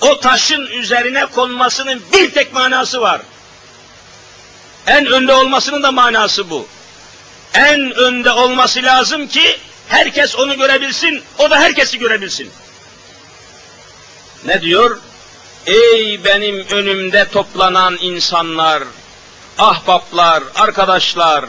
[0.00, 3.20] O taşın üzerine konmasının bir tek manası var.
[4.86, 6.66] En önde olmasının da manası bu.
[7.54, 12.50] En önde olması lazım ki herkes onu görebilsin, o da herkesi görebilsin.
[14.44, 14.98] Ne diyor?
[15.66, 18.82] Ey benim önümde toplanan insanlar,
[19.58, 21.44] ahbaplar, arkadaşlar,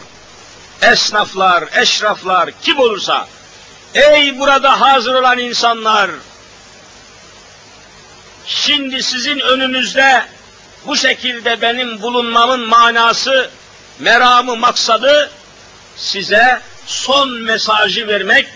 [0.81, 3.27] esnaflar, eşraflar, kim olursa,
[3.95, 6.11] ey burada hazır olan insanlar,
[8.45, 10.25] şimdi sizin önünüzde
[10.87, 13.49] bu şekilde benim bulunmamın manası,
[13.99, 15.31] meramı, maksadı
[15.97, 18.47] size son mesajı vermek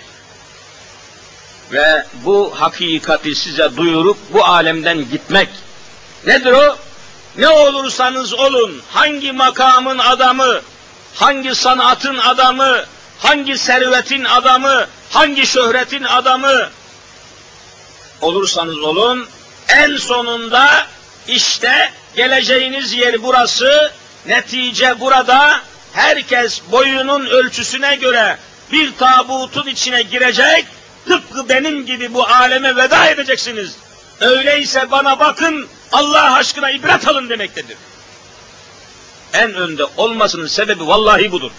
[1.71, 5.49] ve bu hakikati size duyurup bu alemden gitmek.
[6.25, 6.77] Nedir o?
[7.37, 10.61] Ne olursanız olun, hangi makamın adamı,
[11.15, 12.85] hangi sanatın adamı,
[13.19, 16.69] hangi servetin adamı, hangi şöhretin adamı
[18.21, 19.27] olursanız olun,
[19.67, 20.87] en sonunda
[21.27, 23.91] işte geleceğiniz yer burası,
[24.25, 25.61] netice burada,
[25.93, 28.37] herkes boyunun ölçüsüne göre
[28.71, 30.65] bir tabutun içine girecek,
[31.07, 33.75] tıpkı benim gibi bu aleme veda edeceksiniz.
[34.21, 37.77] Öyleyse bana bakın, Allah aşkına ibret alın demektedir.
[39.33, 41.51] En önde olmasının sebebi vallahi budur.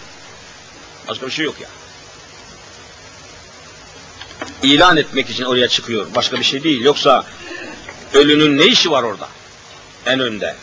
[1.08, 1.68] Başka bir şey yok ya.
[4.62, 6.06] İlan etmek için oraya çıkıyor.
[6.14, 6.80] Başka bir şey değil.
[6.80, 7.24] Yoksa
[8.14, 9.28] ölünün ne işi var orada?
[10.06, 10.56] En önde.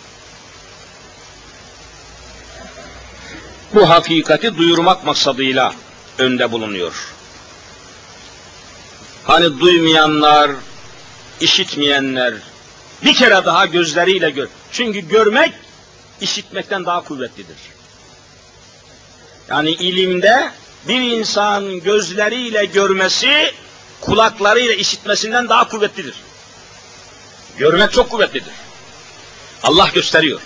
[3.73, 5.73] Bu hakikati duyurmak maksadıyla
[6.17, 6.93] önde bulunuyor.
[9.23, 10.51] Hani duymayanlar,
[11.39, 12.34] işitmeyenler
[13.03, 14.47] bir kere daha gözleriyle gör.
[14.71, 15.53] Çünkü görmek
[16.21, 17.58] işitmekten daha kuvvetlidir.
[19.49, 20.51] Yani ilimde
[20.88, 23.51] bir insan gözleriyle görmesi
[24.01, 26.15] kulaklarıyla işitmesinden daha kuvvetlidir.
[27.58, 28.53] Görmek çok kuvvetlidir.
[29.63, 30.41] Allah gösteriyor.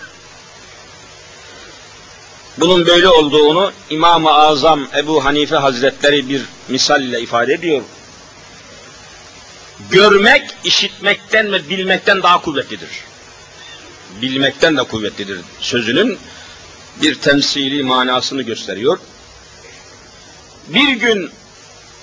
[2.57, 7.81] Bunun böyle olduğunu İmam-ı Azam Ebu Hanife Hazretleri bir misal ile ifade ediyor.
[9.91, 12.89] Görmek, işitmekten ve bilmekten daha kuvvetlidir.
[14.21, 16.19] Bilmekten de kuvvetlidir sözünün
[17.01, 18.99] bir temsili manasını gösteriyor.
[20.67, 21.31] Bir gün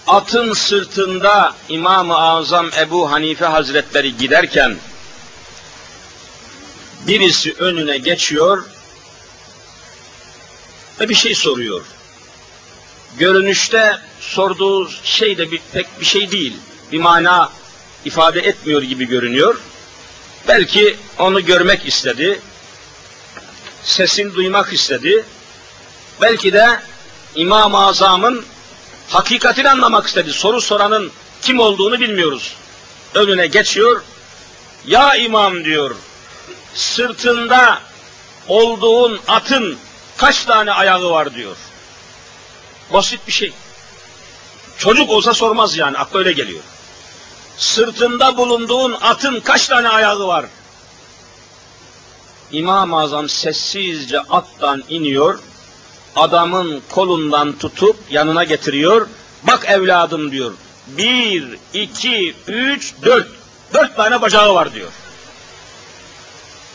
[0.07, 4.77] atın sırtında İmam-ı Azam Ebu Hanife Hazretleri giderken
[7.07, 8.65] birisi önüne geçiyor
[11.01, 11.83] ve bir şey soruyor.
[13.19, 16.57] Görünüşte sorduğu şey de bir, pek bir şey değil.
[16.93, 17.53] Bir mana
[18.05, 19.61] ifade etmiyor gibi görünüyor.
[20.49, 22.41] Belki onu görmek istedi.
[23.85, 25.25] Sesini duymak istedi.
[26.21, 26.81] Belki de
[27.35, 28.45] İmam-ı Azam'ın
[29.09, 30.33] hakikatini anlamak istedi.
[30.33, 32.57] Soru soranın kim olduğunu bilmiyoruz.
[33.15, 34.03] Önüne geçiyor.
[34.87, 35.97] Ya imam diyor,
[36.75, 37.81] sırtında
[38.49, 39.79] olduğun atın
[40.17, 41.57] kaç tane ayağı var diyor.
[42.93, 43.53] Basit bir şey.
[44.79, 46.61] Çocuk olsa sormaz yani, akla öyle geliyor.
[47.59, 50.47] Sırtında bulunduğun atın kaç tane ayağı var?
[52.55, 55.39] İmam-ı Azam sessizce attan iniyor,
[56.17, 59.09] adamın kolundan tutup yanına getiriyor.
[59.43, 60.53] Bak evladım diyor.
[60.87, 63.29] Bir, iki, üç, dört.
[63.75, 64.91] Dört tane bacağı var diyor.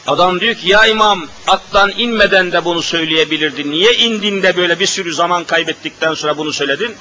[0.07, 3.71] Adam diyor ki ya imam attan inmeden de bunu söyleyebilirdin.
[3.71, 6.95] Niye indin böyle bir sürü zaman kaybettikten sonra bunu söyledin?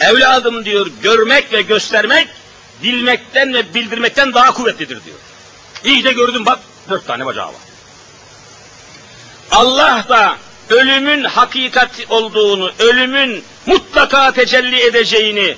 [0.00, 2.28] Evladım diyor görmek ve göstermek
[2.82, 5.16] bilmekten ve bildirmekten daha kuvvetlidir diyor.
[5.84, 6.58] İyice gördüm bak
[6.90, 7.71] dört tane bacağı var.
[9.52, 10.36] Allah da
[10.70, 15.56] ölümün hakikat olduğunu, ölümün mutlaka tecelli edeceğini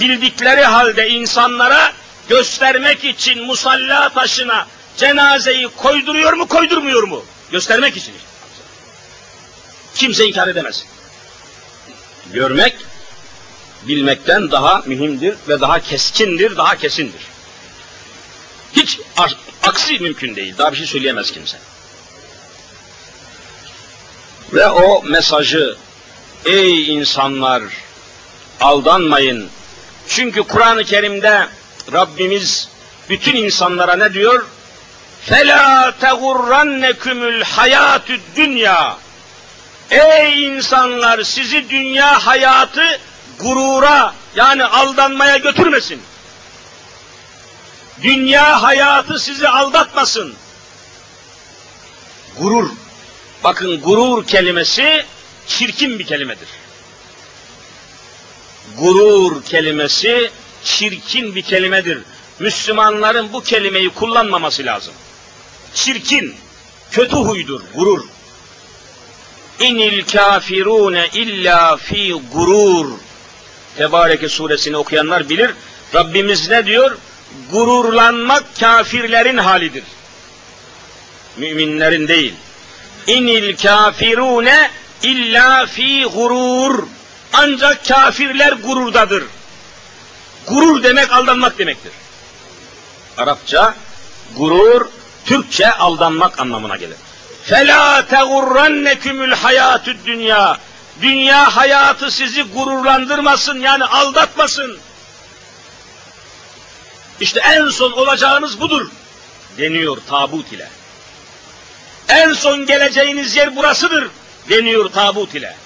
[0.00, 1.92] bildikleri halde insanlara
[2.28, 4.66] göstermek için musalla taşına
[4.96, 7.24] cenazeyi koyduruyor mu koydurmuyor mu?
[7.52, 8.14] Göstermek için.
[9.94, 10.86] Kimse inkar edemez.
[12.32, 12.74] Görmek
[13.82, 17.22] bilmekten daha mühimdir ve daha keskindir, daha kesindir.
[18.72, 19.00] Hiç
[19.62, 20.54] aksi mümkün değil.
[20.58, 21.58] Daha bir şey söyleyemez kimse.
[24.52, 25.76] Ve o mesajı
[26.44, 27.62] ey insanlar
[28.60, 29.50] aldanmayın.
[30.08, 31.46] Çünkü Kur'an-ı Kerim'de
[31.92, 32.68] Rabbimiz
[33.08, 34.46] bütün insanlara ne diyor?
[35.24, 38.96] Fela tegurrennekümül hayatü dünya.
[39.90, 43.00] Ey insanlar sizi dünya hayatı
[43.38, 46.02] gurura yani aldanmaya götürmesin.
[48.02, 50.34] Dünya hayatı sizi aldatmasın.
[52.38, 52.70] Gurur
[53.44, 55.04] Bakın gurur kelimesi
[55.46, 56.48] çirkin bir kelimedir.
[58.78, 60.30] Gurur kelimesi
[60.64, 61.98] çirkin bir kelimedir.
[62.38, 64.94] Müslümanların bu kelimeyi kullanmaması lazım.
[65.74, 66.34] Çirkin,
[66.90, 68.04] kötü huydur, gurur.
[69.60, 72.92] İnil kafirune illa fi gurur.
[73.76, 75.50] Tebareke suresini okuyanlar bilir.
[75.94, 76.98] Rabbimiz ne diyor?
[77.52, 79.84] Gururlanmak kafirlerin halidir.
[81.36, 82.34] Müminlerin değil.
[83.06, 84.70] İnil kafirune
[85.02, 86.86] illa fi gurur.
[87.32, 89.24] Ancak kafirler gururdadır.
[90.46, 91.92] Gurur demek aldanmak demektir.
[93.18, 93.74] Arapça
[94.36, 94.86] gurur,
[95.24, 96.96] Türkçe aldanmak anlamına gelir.
[97.44, 100.58] Fela tegurrennekümül hayatü dünya.
[101.02, 104.78] Dünya hayatı sizi gururlandırmasın yani aldatmasın.
[107.20, 108.90] İşte en son olacağınız budur
[109.58, 110.68] deniyor tabut ile.
[112.08, 114.08] En son geleceğiniz yer burasıdır
[114.48, 115.56] deniyor tabut ile.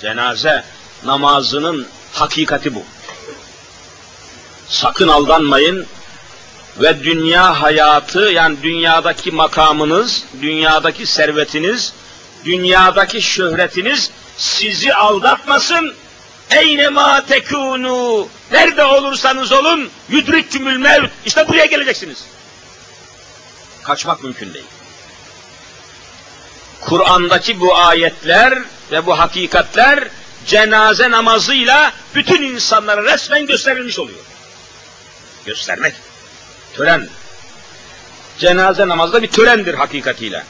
[0.00, 0.64] Cenaze
[1.04, 2.82] namazının hakikati bu.
[4.68, 5.86] Sakın aldanmayın
[6.80, 11.92] ve dünya hayatı yani dünyadaki makamınız, dünyadaki servetiniz,
[12.44, 15.94] dünyadaki şöhretiniz sizi aldatmasın.
[16.50, 22.24] Eyne ma tekunu nerede olursanız olun yudrikkümül mevt işte buraya geleceksiniz.
[23.82, 24.66] Kaçmak mümkün değil.
[26.80, 28.58] Kur'an'daki bu ayetler
[28.92, 30.08] ve bu hakikatler
[30.46, 34.18] cenaze namazıyla bütün insanlara resmen gösterilmiş oluyor.
[35.46, 35.94] Göstermek.
[36.76, 37.08] Tören.
[38.38, 40.44] Cenaze namazı da bir törendir hakikatiyle.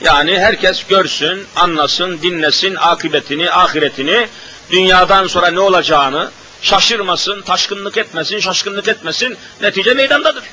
[0.00, 4.28] Yani herkes görsün, anlasın, dinlesin akıbetini, ahiretini,
[4.70, 6.30] dünyadan sonra ne olacağını,
[6.62, 10.44] şaşırmasın, taşkınlık etmesin, şaşkınlık etmesin, netice meydandadır.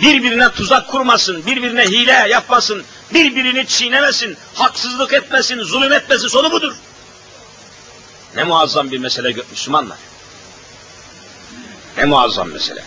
[0.00, 2.84] Birbirine tuzak kurmasın, birbirine hile yapmasın,
[3.14, 6.74] birbirini çiğnemesin, haksızlık etmesin, zulüm etmesin, sonu budur.
[8.36, 9.98] Ne muazzam bir mesele Müslümanlar.
[11.96, 12.84] Ne muazzam mesele.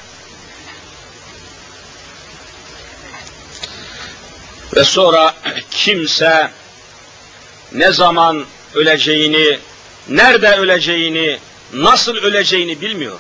[4.76, 5.36] Ve sonra
[5.72, 6.52] kimse
[7.72, 9.60] ne zaman öleceğini,
[10.10, 11.40] nerede öleceğini,
[11.74, 13.20] nasıl öleceğini bilmiyor.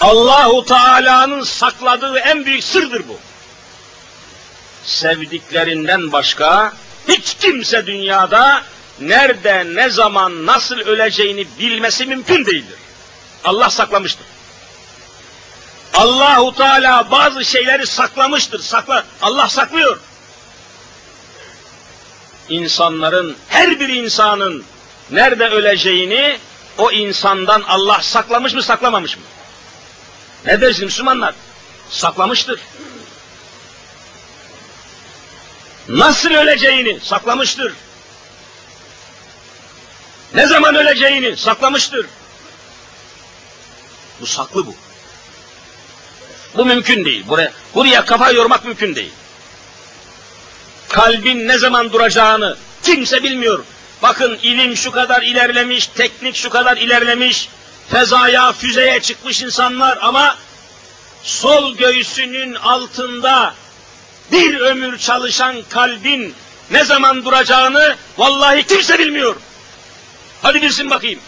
[0.00, 3.18] Allahu Teala'nın sakladığı en büyük sırdır bu.
[4.84, 6.72] Sevdiklerinden başka
[7.08, 8.62] hiç kimse dünyada
[9.00, 12.78] nerede, ne zaman, nasıl öleceğini bilmesi mümkün değildir.
[13.44, 14.26] Allah saklamıştır.
[15.94, 18.58] Allahu Teala bazı şeyleri saklamıştır.
[18.58, 20.00] Sakla, Allah saklıyor.
[22.48, 24.64] İnsanların, her bir insanın
[25.10, 26.38] nerede öleceğini
[26.78, 29.22] o insandan Allah saklamış mı, saklamamış mı?
[30.46, 31.34] Ne dersin Müslümanlar?
[31.90, 32.60] Saklamıştır.
[35.88, 37.72] Nasıl öleceğini saklamıştır.
[40.34, 42.06] Ne zaman öleceğini saklamıştır.
[44.20, 44.74] Bu saklı bu.
[46.56, 47.24] Bu mümkün değil.
[47.28, 49.12] Buraya, buraya kafa yormak mümkün değil.
[50.88, 53.64] Kalbin ne zaman duracağını kimse bilmiyor.
[54.02, 57.48] Bakın ilim şu kadar ilerlemiş, teknik şu kadar ilerlemiş,
[57.90, 60.36] fezaya, füzeye çıkmış insanlar ama
[61.22, 63.54] sol göğsünün altında
[64.32, 66.34] bir ömür çalışan kalbin
[66.70, 69.36] ne zaman duracağını vallahi kimse bilmiyor.
[70.42, 71.20] Hadi bilsin bakayım.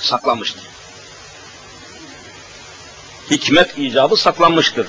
[0.00, 0.62] Saklanmıştır.
[3.30, 4.86] Hikmet icabı saklanmıştır.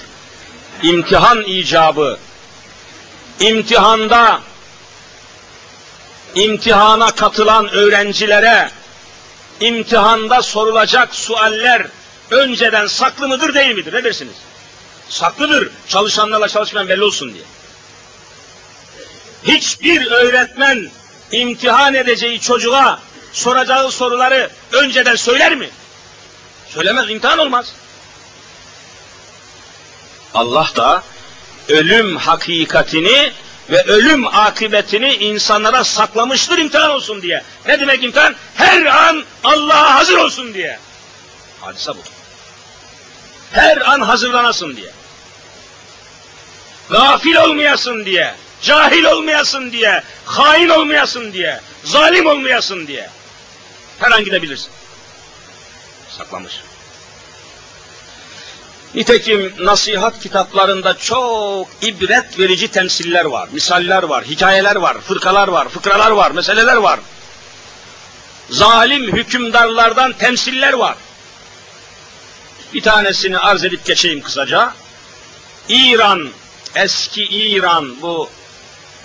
[0.83, 2.19] İmtihan icabı,
[3.39, 4.41] imtihanda,
[6.35, 8.71] imtihana katılan öğrencilere,
[9.61, 11.87] imtihanda sorulacak sualler
[12.31, 13.93] önceden saklı mıdır değil midir?
[13.93, 14.35] Ne dersiniz?
[15.09, 15.69] Saklıdır.
[15.87, 17.43] Çalışanlarla çalışmayan belli olsun diye.
[19.43, 20.89] Hiçbir öğretmen
[21.31, 22.99] imtihan edeceği çocuğa
[23.33, 25.69] soracağı soruları önceden söyler mi?
[26.69, 27.73] Söylemez, imtihan olmaz.
[30.33, 31.03] Allah da
[31.69, 33.31] ölüm hakikatini
[33.69, 37.43] ve ölüm akıbetini insanlara saklamıştır imtihan olsun diye.
[37.65, 38.35] Ne demek imtihan?
[38.55, 40.79] Her an Allah'a hazır olsun diye.
[41.61, 42.01] Hadise bu.
[43.51, 44.91] Her an hazırlanasın diye.
[46.89, 53.09] Gafil olmayasın diye, cahil olmayasın diye, hain olmayasın diye, zalim olmayasın diye.
[53.99, 54.69] Her an gidebilirsin.
[56.17, 56.53] Saklamış.
[58.95, 66.11] Nitekim nasihat kitaplarında çok ibret verici temsiller var, misaller var, hikayeler var, fırkalar var, fıkralar
[66.11, 66.99] var, meseleler var.
[68.49, 70.95] Zalim hükümdarlardan temsiller var.
[72.73, 74.73] Bir tanesini arz edip geçeyim kısaca.
[75.69, 76.29] İran,
[76.75, 78.29] eski İran bu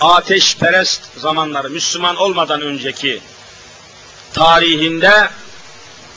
[0.01, 3.21] ateşperest zamanları Müslüman olmadan önceki
[4.33, 5.31] tarihinde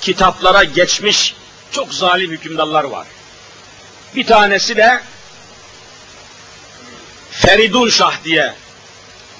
[0.02, 1.36] kitaplara geçmiş
[1.72, 3.08] çok zalim hükümdarlar var.
[4.16, 5.02] Bir tanesi de
[7.32, 8.54] Feridun Şah diye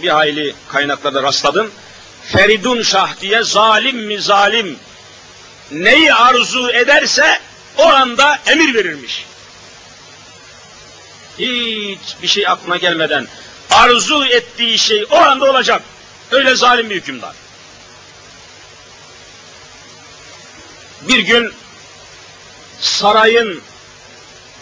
[0.02, 1.72] bir hayli kaynaklarda rastladım.
[2.26, 4.80] Feridun Şah diye zalim mi zalim
[5.72, 7.40] neyi arzu ederse
[7.78, 9.26] o anda emir verirmiş.
[11.40, 13.28] Hiç bir şey aklına gelmeden
[13.72, 15.82] arzu ettiği şey o anda olacak.
[16.32, 17.36] Öyle zalim bir hükümdar.
[21.02, 21.54] Bir gün
[22.82, 23.62] sarayın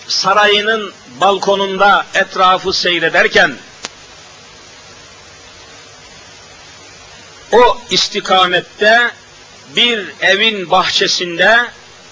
[0.07, 3.55] sarayının balkonunda etrafı seyrederken
[7.51, 9.11] o istikamette
[9.75, 11.57] bir evin bahçesinde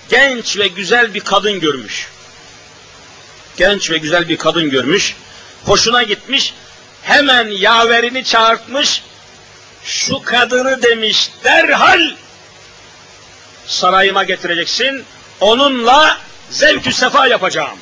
[0.10, 2.08] genç ve güzel bir kadın görmüş.
[3.58, 5.16] Genç ve güzel bir kadın görmüş.
[5.66, 6.54] Hoşuna gitmiş.
[7.02, 9.04] Hemen yaverini çağırtmış.
[9.84, 12.16] Şu kadını demiş derhal
[13.68, 15.06] sarayıma getireceksin.
[15.40, 16.18] Onunla
[16.50, 17.80] zevkü sefa yapacağım.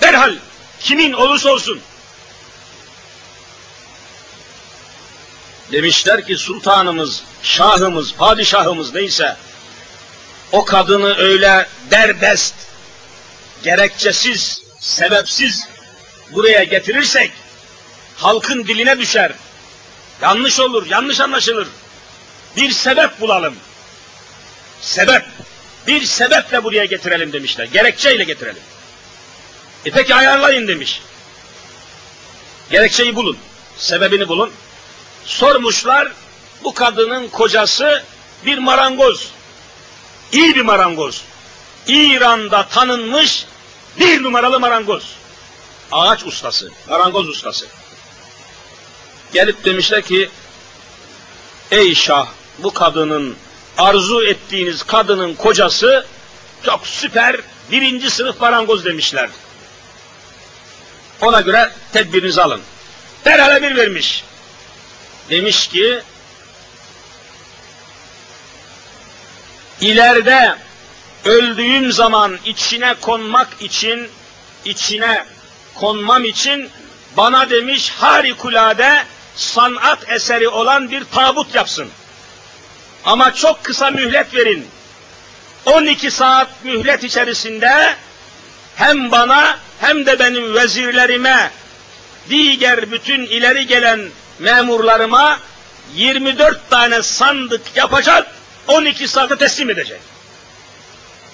[0.00, 0.34] Derhal
[0.80, 1.80] kimin olursa olsun.
[5.72, 9.36] Demişler ki sultanımız, şahımız, padişahımız neyse
[10.52, 12.54] o kadını öyle derbest,
[13.62, 15.68] gerekçesiz, sebepsiz
[16.32, 17.32] buraya getirirsek
[18.16, 19.32] halkın diline düşer.
[20.22, 21.68] Yanlış olur, yanlış anlaşılır.
[22.56, 23.54] Bir sebep bulalım.
[24.80, 25.24] Sebep.
[25.86, 27.64] Bir sebeple buraya getirelim demişler.
[27.64, 28.62] Gerekçeyle getirelim.
[29.84, 31.02] E peki ayarlayın demiş.
[32.70, 33.38] Gerekçeyi bulun.
[33.76, 34.52] Sebebini bulun.
[35.24, 36.12] Sormuşlar
[36.64, 38.04] bu kadının kocası
[38.46, 39.30] bir marangoz.
[40.32, 41.24] İyi bir marangoz.
[41.86, 43.46] İran'da tanınmış
[43.98, 45.14] bir numaralı marangoz.
[45.92, 47.66] Ağaç ustası, marangoz ustası.
[49.32, 50.30] Gelip demişler ki,
[51.70, 52.26] ey şah
[52.58, 53.36] bu kadının
[53.80, 56.06] arzu ettiğiniz kadının kocası
[56.64, 57.36] çok süper
[57.70, 59.30] birinci sınıf marangoz demişler.
[61.20, 62.60] Ona göre tedbirinizi alın.
[63.24, 64.24] Derhal bir vermiş.
[65.30, 66.00] Demiş ki
[69.80, 70.56] ileride
[71.24, 74.08] öldüğüm zaman içine konmak için
[74.64, 75.24] içine
[75.74, 76.70] konmam için
[77.16, 79.04] bana demiş harikulade
[79.36, 81.88] sanat eseri olan bir tabut yapsın.
[83.04, 84.66] Ama çok kısa mühlet verin.
[85.66, 87.94] 12 saat mühlet içerisinde
[88.76, 91.50] hem bana hem de benim vezirlerime,
[92.28, 95.38] diğer bütün ileri gelen memurlarıma
[95.94, 98.26] 24 tane sandık yapacak,
[98.68, 100.00] 12 saate teslim edecek.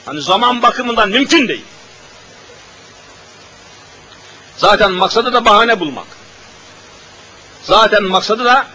[0.04, 1.64] Hani zaman bakımından mümkün değil.
[4.56, 6.06] Zaten maksadı da bahane bulmak.
[7.62, 8.66] Zaten maksadı da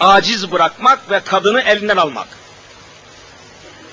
[0.00, 2.28] aciz bırakmak ve kadını elinden almak.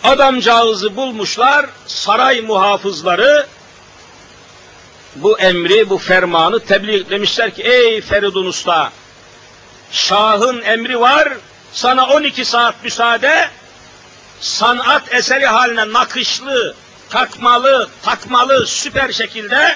[0.04, 3.48] Adamcağızı bulmuşlar, saray muhafızları
[5.16, 8.92] bu emri, bu fermanı tebliğ demişler ki ey Feridun Usta,
[9.92, 11.34] Şah'ın emri var,
[11.74, 13.50] sana 12 saat müsaade,
[14.40, 16.76] sanat eseri haline nakışlı,
[17.10, 19.76] takmalı, takmalı süper şekilde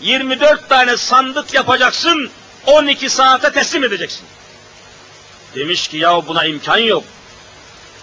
[0.00, 2.30] 24 tane sandık yapacaksın,
[2.66, 4.26] 12 saate teslim edeceksin.
[5.54, 7.04] Demiş ki ya buna imkan yok.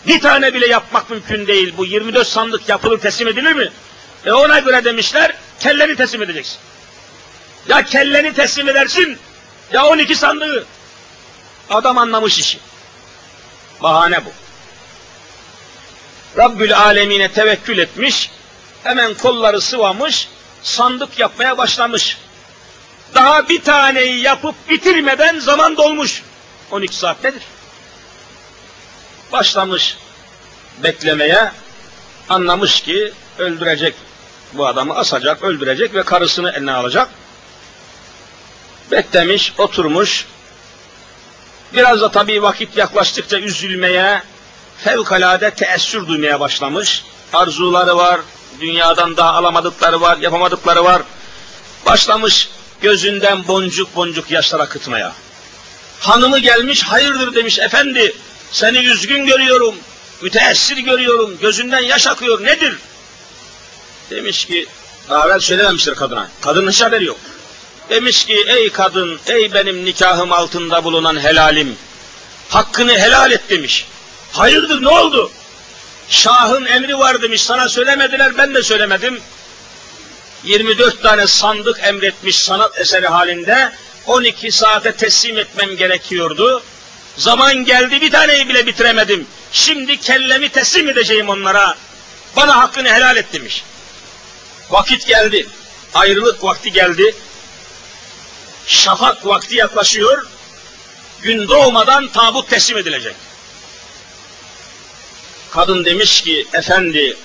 [0.07, 1.73] Bir tane bile yapmak mümkün değil.
[1.77, 3.71] Bu 24 sandık yapılır teslim edilir mi?
[4.25, 6.57] E ona göre demişler kelleni teslim edeceksin.
[7.67, 9.17] Ya kelleni teslim edersin
[9.73, 10.65] ya 12 sandığı.
[11.69, 12.59] Adam anlamış işi.
[13.81, 14.29] Bahane bu.
[16.37, 18.31] Rabbül Alemine tevekkül etmiş,
[18.83, 20.27] hemen kolları sıvamış,
[20.63, 22.17] sandık yapmaya başlamış.
[23.15, 26.23] Daha bir taneyi yapıp bitirmeden zaman dolmuş.
[26.71, 27.43] 12 saat nedir?
[29.31, 29.97] Başlamış
[30.83, 31.51] beklemeye,
[32.29, 33.95] anlamış ki öldürecek
[34.53, 37.09] bu adamı asacak, öldürecek ve karısını eline alacak.
[38.91, 40.25] Beklemiş, oturmuş.
[41.73, 44.23] Biraz da tabii vakit yaklaştıkça üzülmeye,
[44.77, 47.03] fevkalade teessür duymaya başlamış.
[47.33, 48.21] Arzuları var,
[48.61, 51.01] dünyadan daha alamadıkları var, yapamadıkları var.
[51.85, 52.49] Başlamış
[52.81, 55.13] gözünden boncuk boncuk yaşlar akıtmaya.
[55.99, 58.15] Hanımı gelmiş, hayırdır demiş, efendi
[58.51, 59.75] seni üzgün görüyorum,
[60.21, 62.77] müteessir görüyorum, gözünden yaş akıyor, nedir?
[64.09, 64.65] Demiş ki,
[65.09, 67.19] daha evvel söylememiştir kadına, kadının hiç haberi yok.
[67.89, 71.75] Demiş ki, ey kadın, ey benim nikahım altında bulunan helalim,
[72.49, 73.87] hakkını helal et demiş.
[74.31, 75.31] Hayırdır ne oldu?
[76.09, 79.21] Şahın emri var demiş, sana söylemediler, ben de söylemedim.
[80.43, 83.71] 24 tane sandık emretmiş sanat eseri halinde,
[84.07, 86.63] 12 saate teslim etmem gerekiyordu.
[87.17, 89.27] Zaman geldi bir taneyi bile bitiremedim.
[89.51, 91.77] Şimdi kellemi teslim edeceğim onlara.
[92.35, 93.63] Bana hakkını helal et demiş.
[94.69, 95.47] Vakit geldi.
[95.93, 97.15] Ayrılık vakti geldi.
[98.65, 100.27] Şafak vakti yaklaşıyor.
[101.21, 103.15] Gün doğmadan tabut teslim edilecek.
[105.51, 107.17] Kadın demiş ki, efendi,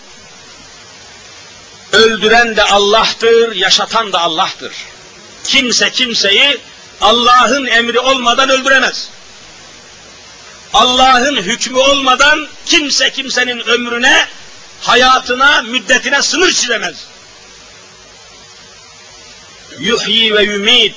[1.92, 4.72] öldüren de Allah'tır, yaşatan da Allah'tır.
[5.44, 6.60] Kimse kimseyi
[7.02, 9.08] Allah'ın emri olmadan öldüremez.
[10.74, 14.28] Allah'ın hükmü olmadan kimse kimsenin ömrüne,
[14.80, 16.96] hayatına, müddetine sınır çizemez.
[19.78, 20.94] Yuhyi ve yumid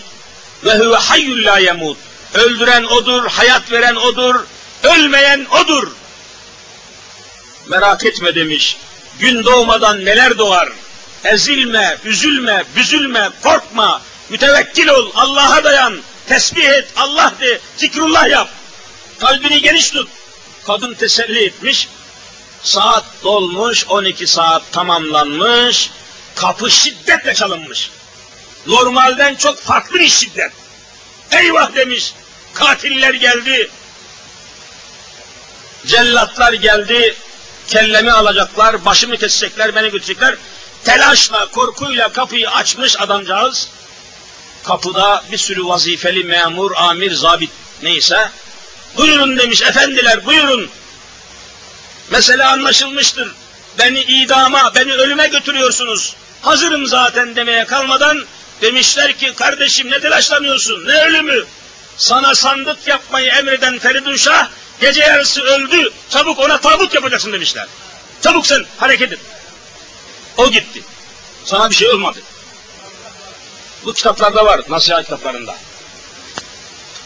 [0.64, 1.98] ve huve hayyul la yemut.
[2.34, 4.36] Öldüren odur, hayat veren odur,
[4.84, 5.92] ölmeyen odur.
[7.68, 8.78] Merak etme demiş.
[9.20, 10.70] Gün doğmadan neler doğar?
[11.24, 14.02] Ezilme, üzülme, büzülme, korkma.
[14.30, 16.02] Mütevekkil ol, Allah'a dayan.
[16.28, 18.50] Tesbih et, Allah de, zikrullah yap.
[19.20, 20.10] Kalbini geniş tut.
[20.68, 21.88] Kadın teselli etmiş.
[22.64, 25.92] Saat dolmuş, 12 saat tamamlanmış.
[26.36, 27.90] Kapı şiddetle çalınmış.
[28.68, 30.52] Normalden çok farklı bir şiddet.
[31.32, 32.14] Eyvah demiş.
[32.54, 33.70] Katiller geldi.
[35.88, 37.16] Cellatlar geldi.
[37.68, 40.36] Kellemi alacaklar, başımı kesecekler, beni götürecekler.
[40.84, 43.70] Telaşla, korkuyla kapıyı açmış adamcağız.
[44.66, 47.52] Kapıda bir sürü vazifeli memur, amir, zabit
[47.84, 48.32] neyse
[48.98, 50.70] Buyurun demiş efendiler buyurun.
[52.10, 53.36] Mesele anlaşılmıştır.
[53.80, 56.16] Beni idama, beni ölüme götürüyorsunuz.
[56.42, 58.26] Hazırım zaten demeye kalmadan
[58.62, 61.46] demişler ki kardeşim ne telaşlanıyorsun ne ölümü?
[61.98, 64.48] Sana sandık yapmayı emreden Feridun Şah
[64.82, 65.92] gece yarısı öldü.
[66.10, 67.68] Çabuk ona tabut yapacaksın demişler.
[68.24, 69.20] Çabuk sen hareket et.
[70.38, 70.84] O gitti.
[71.46, 72.20] Sana bir şey olmadı.
[73.86, 75.56] Bu kitaplarda var, nasihat kitaplarında.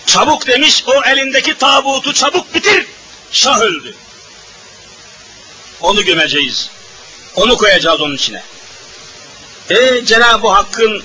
[0.05, 2.85] Çabuk demiş, o elindeki tabutu çabuk bitir.
[3.31, 3.95] Şah öldü.
[5.81, 6.69] Onu gömeceğiz.
[7.35, 8.43] Onu koyacağız onun içine.
[9.69, 11.03] E Cenab-ı Hakk'ın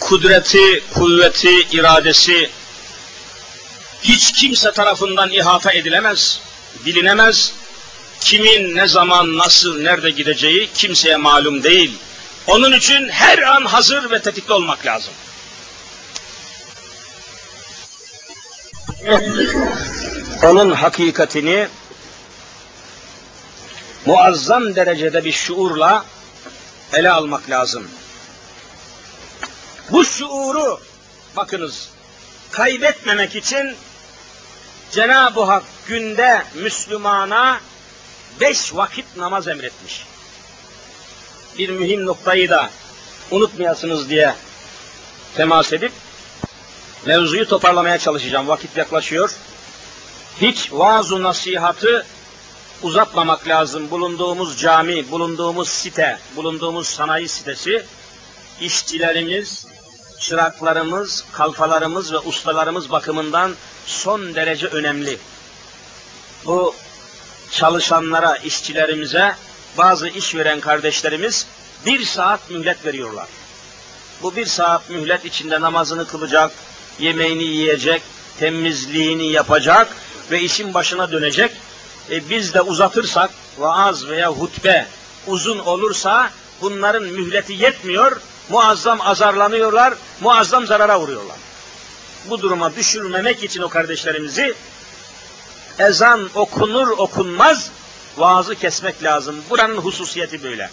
[0.00, 2.50] kudreti, kuvveti, iradesi
[4.02, 6.40] hiç kimse tarafından ihata edilemez,
[6.86, 7.52] bilinemez.
[8.20, 11.92] Kimin ne zaman, nasıl, nerede gideceği kimseye malum değil.
[12.46, 15.12] Onun için her an hazır ve tetikte olmak lazım.
[20.42, 21.68] Onun hakikatini
[24.06, 26.04] muazzam derecede bir şuurla
[26.92, 27.88] ele almak lazım.
[29.90, 30.80] Bu şuuru
[31.36, 31.88] bakınız
[32.50, 33.76] kaybetmemek için
[34.92, 37.60] Cenab-ı Hak günde Müslümana
[38.40, 40.06] beş vakit namaz emretmiş.
[41.58, 42.70] Bir mühim noktayı da
[43.30, 44.34] unutmayasınız diye
[45.36, 45.92] temas edip
[47.06, 48.48] mevzuyu toparlamaya çalışacağım.
[48.48, 49.30] Vakit yaklaşıyor.
[50.40, 52.06] Hiç vaaz nasihatı
[52.82, 53.90] uzatmamak lazım.
[53.90, 57.84] Bulunduğumuz cami, bulunduğumuz site, bulunduğumuz sanayi sitesi,
[58.60, 59.66] işçilerimiz,
[60.20, 63.54] çıraklarımız, kalfalarımız ve ustalarımız bakımından
[63.86, 65.18] son derece önemli.
[66.46, 66.74] Bu
[67.50, 69.34] çalışanlara, işçilerimize
[69.78, 71.46] bazı iş veren kardeşlerimiz
[71.86, 73.28] bir saat mühlet veriyorlar.
[74.22, 76.52] Bu bir saat mühlet içinde namazını kılacak,
[76.98, 78.02] yemeğini yiyecek,
[78.38, 79.88] temizliğini yapacak
[80.30, 81.52] ve işin başına dönecek.
[82.10, 84.86] E biz de uzatırsak vaaz veya hutbe
[85.26, 91.36] uzun olursa bunların mühleti yetmiyor, muazzam azarlanıyorlar, muazzam zarara uğruyorlar.
[92.30, 94.54] Bu duruma düşürmemek için o kardeşlerimizi
[95.78, 97.70] ezan okunur okunmaz
[98.16, 99.44] vaazı kesmek lazım.
[99.50, 100.70] Buranın hususiyeti böyle.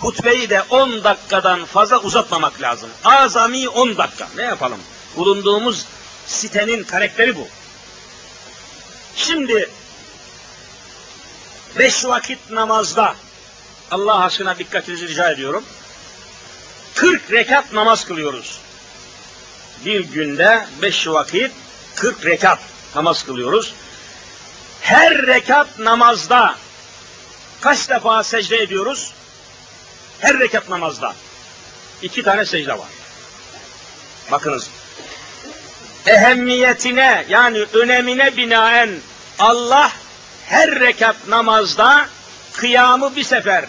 [0.00, 2.90] Hutbeyi de 10 dakikadan fazla uzatmamak lazım.
[3.04, 4.28] Azami 10 dakika.
[4.36, 4.80] Ne yapalım?
[5.16, 5.86] Bulunduğumuz
[6.26, 7.48] sitenin karakteri bu.
[9.16, 9.70] Şimdi
[11.78, 13.14] beş vakit namazda
[13.90, 15.64] Allah aşkına dikkatinizi rica ediyorum.
[16.94, 18.60] 40 rekat namaz kılıyoruz.
[19.84, 21.52] Bir günde beş vakit
[21.94, 22.58] 40 rekat
[22.94, 23.74] namaz kılıyoruz.
[24.80, 26.54] Her rekat namazda
[27.60, 29.12] kaç defa secde ediyoruz?
[30.20, 31.14] Her rekat namazda
[32.02, 32.88] iki tane secde var.
[34.30, 34.70] Bakınız.
[36.06, 38.90] Ehemmiyetine yani önemine binaen
[39.38, 39.92] Allah
[40.46, 42.06] her rekat namazda
[42.52, 43.64] kıyamı bir sefer,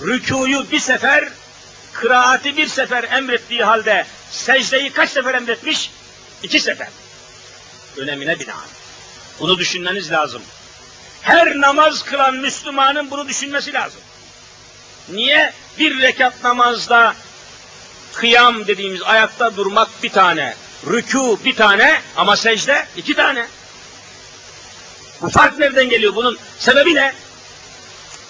[0.00, 1.28] rükuyu bir sefer,
[1.92, 5.90] kıraati bir sefer emrettiği halde secdeyi kaç sefer emretmiş?
[6.42, 6.88] İki sefer.
[7.96, 8.77] Önemine binaen.
[9.40, 10.42] Bunu düşünmeniz lazım.
[11.22, 14.00] Her namaz kılan Müslümanın bunu düşünmesi lazım.
[15.08, 15.52] Niye?
[15.78, 17.14] Bir rekat namazda
[18.14, 20.54] kıyam dediğimiz ayakta durmak bir tane,
[20.86, 23.46] rükû bir tane ama secde iki tane.
[25.20, 26.14] Bu fark nereden geliyor?
[26.14, 27.12] Bunun sebebi ne?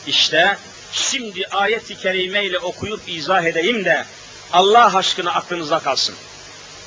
[0.06, 0.58] İşte
[0.92, 4.04] şimdi ayet-i kerime ile okuyup izah edeyim de
[4.52, 6.14] Allah aşkına aklınızda kalsın.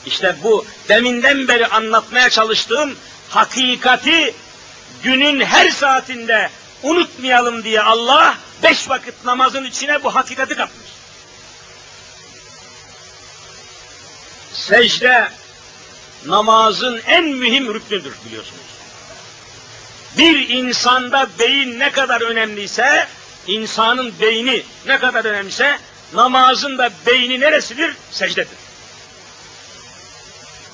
[0.05, 2.95] İşte bu deminden beri anlatmaya çalıştığım
[3.31, 4.33] hakikati
[5.03, 6.49] günün her saatinde
[6.83, 10.87] unutmayalım diye Allah beş vakit namazın içine bu hakikati katmış.
[14.53, 15.27] Secde
[16.25, 18.61] namazın en mühim rüknüdür biliyorsunuz.
[20.17, 23.07] Bir insanda beyin ne kadar önemliyse,
[23.47, 25.79] insanın beyni ne kadar önemliyse,
[26.13, 27.95] namazın da beyni neresidir?
[28.11, 28.57] Secdedir.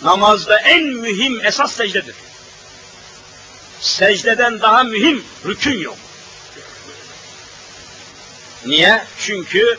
[0.02, 2.16] Namazda en mühim esas secdedir.
[3.82, 5.98] Secdeden daha mühim rükün yok.
[8.66, 9.04] Niye?
[9.20, 9.78] Çünkü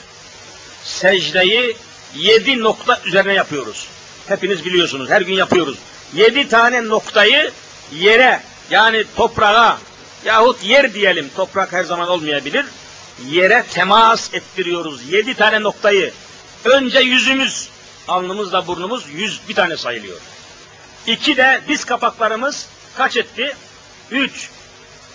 [0.84, 1.76] secdeyi
[2.14, 3.88] yedi nokta üzerine yapıyoruz.
[4.28, 5.78] Hepiniz biliyorsunuz, her gün yapıyoruz.
[6.14, 7.52] Yedi tane noktayı
[7.92, 8.40] yere,
[8.70, 9.78] yani toprağa
[10.24, 12.66] yahut yer diyelim, toprak her zaman olmayabilir.
[13.28, 15.10] Yere temas ettiriyoruz.
[15.10, 16.12] Yedi tane noktayı.
[16.64, 17.68] Önce yüzümüz,
[18.08, 20.18] alnımızla burnumuz yüz bir tane sayılıyor.
[21.06, 23.56] İki de diz kapaklarımız kaç etti?
[24.10, 24.50] Üç.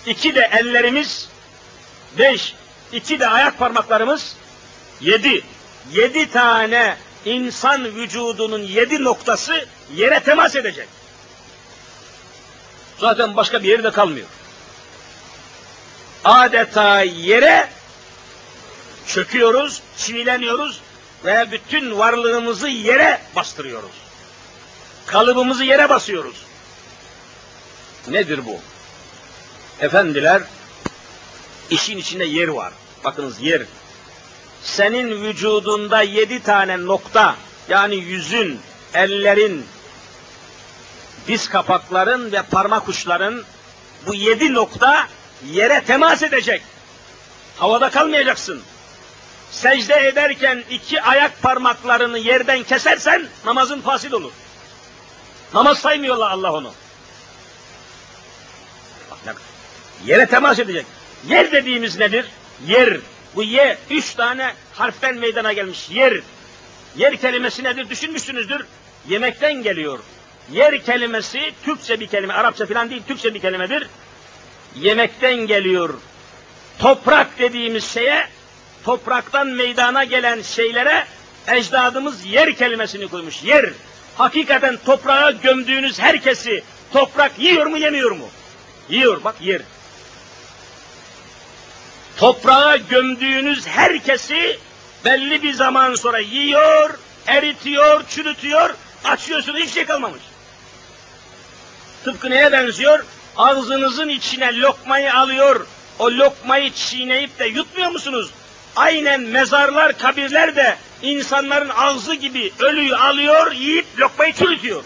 [0.06, 1.28] İki de ellerimiz
[2.18, 2.54] beş.
[2.92, 4.36] İki de ayak parmaklarımız
[5.00, 5.44] yedi.
[5.92, 10.88] Yedi tane insan vücudunun yedi noktası yere temas edecek.
[12.98, 14.26] Zaten başka bir yerde kalmıyor.
[16.24, 17.68] Adeta yere
[19.06, 20.80] çöküyoruz, çivileniyoruz
[21.24, 23.94] ve bütün varlığımızı yere bastırıyoruz.
[25.06, 26.36] Kalıbımızı yere basıyoruz.
[28.08, 28.60] Nedir bu?
[29.80, 30.42] Efendiler,
[31.70, 32.72] işin içinde yer var.
[33.04, 33.62] Bakınız yer.
[34.62, 37.36] senin vücudunda yedi tane nokta,
[37.68, 38.60] yani yüzün,
[38.94, 39.66] ellerin,
[41.28, 43.44] diz kapakların ve parmak uçların
[44.06, 45.08] bu yedi nokta
[45.50, 46.62] yere temas edecek.
[47.56, 48.62] Havada kalmayacaksın.
[49.50, 54.32] Secde ederken iki ayak parmaklarını yerden kesersen namazın fasil olur.
[55.54, 56.72] Namaz saymıyorlar Allah onu.
[59.10, 59.36] Bak,
[60.06, 60.86] yere temas edecek.
[61.28, 62.26] Yer dediğimiz nedir?
[62.66, 62.96] Yer.
[63.34, 65.90] Bu ye üç tane harften meydana gelmiş.
[65.90, 66.20] Yer.
[66.96, 67.90] Yer kelimesi nedir?
[67.90, 68.66] Düşünmüşsünüzdür.
[69.08, 69.98] Yemekten geliyor.
[70.52, 73.88] Yer kelimesi Türkçe bir kelime, Arapça falan değil, Türkçe bir kelimedir.
[74.76, 75.94] Yemekten geliyor.
[76.78, 78.26] Toprak dediğimiz şeye,
[78.84, 81.06] topraktan meydana gelen şeylere
[81.46, 83.42] ecdadımız yer kelimesini koymuş.
[83.42, 83.70] Yer.
[84.16, 88.28] Hakikaten toprağa gömdüğünüz herkesi toprak yiyor mu yemiyor mu?
[88.88, 89.62] Yiyor bak yer.
[92.16, 94.58] Toprağa gömdüğünüz herkesi
[95.04, 100.22] belli bir zaman sonra yiyor, eritiyor, çürütüyor, açıyorsunuz hiçbir şey kalmamış.
[102.04, 103.04] Tıpkı neye benziyor?
[103.36, 105.66] Ağzınızın içine lokmayı alıyor,
[105.98, 108.30] o lokmayı çiğneyip de yutmuyor musunuz?
[108.76, 114.82] Aynen mezarlar, kabirler de insanların ağzı gibi ölüyü alıyor, yiyip lokmayı çürütüyor.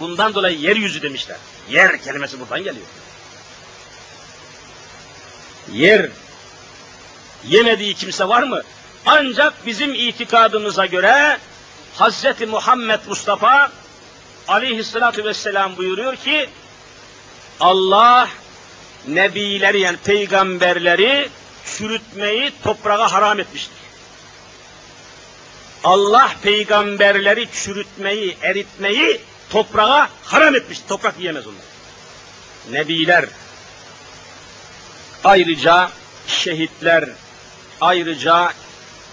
[0.00, 1.36] Bundan dolayı yeryüzü demişler.
[1.70, 2.86] Yer kelimesi buradan geliyor.
[5.72, 6.10] Yer.
[7.44, 8.62] Yemediği kimse var mı?
[9.06, 11.38] Ancak bizim itikadımıza göre
[11.98, 12.24] Hz.
[12.48, 13.72] Muhammed Mustafa
[14.48, 16.48] aleyhissalatü vesselam buyuruyor ki
[17.60, 18.28] Allah
[19.08, 21.28] nebileri yani peygamberleri
[21.66, 23.76] çürütmeyi toprağa haram etmiştir.
[25.84, 30.80] Allah peygamberleri çürütmeyi, eritmeyi toprağa haram etmiş.
[30.88, 31.62] Toprak yiyemez onlar.
[32.70, 33.24] Nebiler,
[35.26, 35.90] ayrıca
[36.26, 37.08] şehitler,
[37.80, 38.52] ayrıca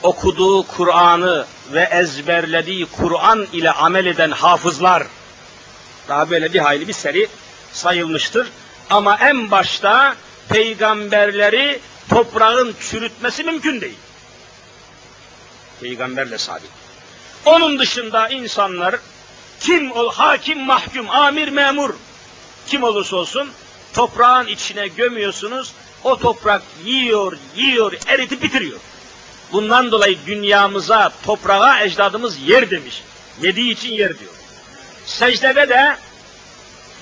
[0.04, 5.04] okuduğu Kur'an'ı ve ezberlediği Kur'an ile amel eden hafızlar,
[6.08, 7.28] daha böyle bir hayli bir seri
[7.72, 8.48] sayılmıştır.
[8.90, 10.16] Ama en başta
[10.50, 13.98] peygamberleri toprağın çürütmesi mümkün değil.
[15.82, 16.70] Peygamberle sabit.
[17.46, 18.96] Onun dışında insanlar
[19.60, 21.94] kim ol, hakim, mahkum, amir, memur
[22.68, 23.50] kim olursa olsun
[23.94, 25.74] toprağın içine gömüyorsunuz.
[26.04, 28.80] O toprak yiyor, yiyor, eritip bitiriyor.
[29.52, 33.04] Bundan dolayı dünyamıza, toprağa ecdadımız yer demiş.
[33.42, 34.32] Yediği için yer diyor.
[35.06, 35.98] Secdede de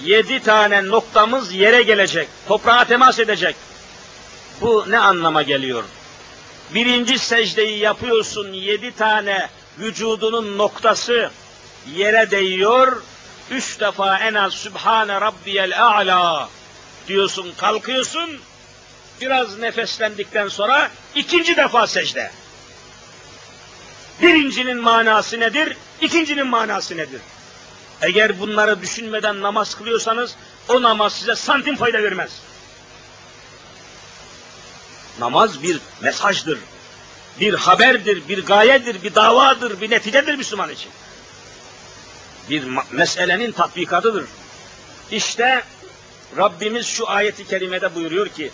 [0.04, 2.28] yedi tane noktamız yere gelecek.
[2.48, 3.56] Toprağa temas edecek.
[4.62, 5.84] Bu ne anlama geliyor?
[6.74, 9.50] Birinci secdeyi yapıyorsun, yedi tane
[9.80, 11.32] vücudunun noktası
[11.96, 13.02] yere değiyor.
[13.52, 16.50] Üç defa en az Sübhane Rabbiyel A'la
[17.08, 18.40] diyorsun, kalkıyorsun.
[19.22, 22.32] Biraz nefeslendikten sonra ikinci defa secde.
[24.22, 25.78] Birincinin manası nedir?
[26.02, 27.22] İkincinin manası nedir?
[28.02, 30.36] Eğer bunları düşünmeden namaz kılıyorsanız
[30.70, 32.32] o namaz size santim fayda vermez.
[35.20, 36.60] Namaz bir mesajdır,
[37.40, 40.92] bir haberdir, bir gayedir, bir davadır, bir neticedir Müslüman için.
[42.50, 44.26] Bir meselenin tatbikatıdır.
[45.12, 45.64] İşte
[46.38, 48.52] Rabbimiz şu ayeti kerimede buyuruyor ki,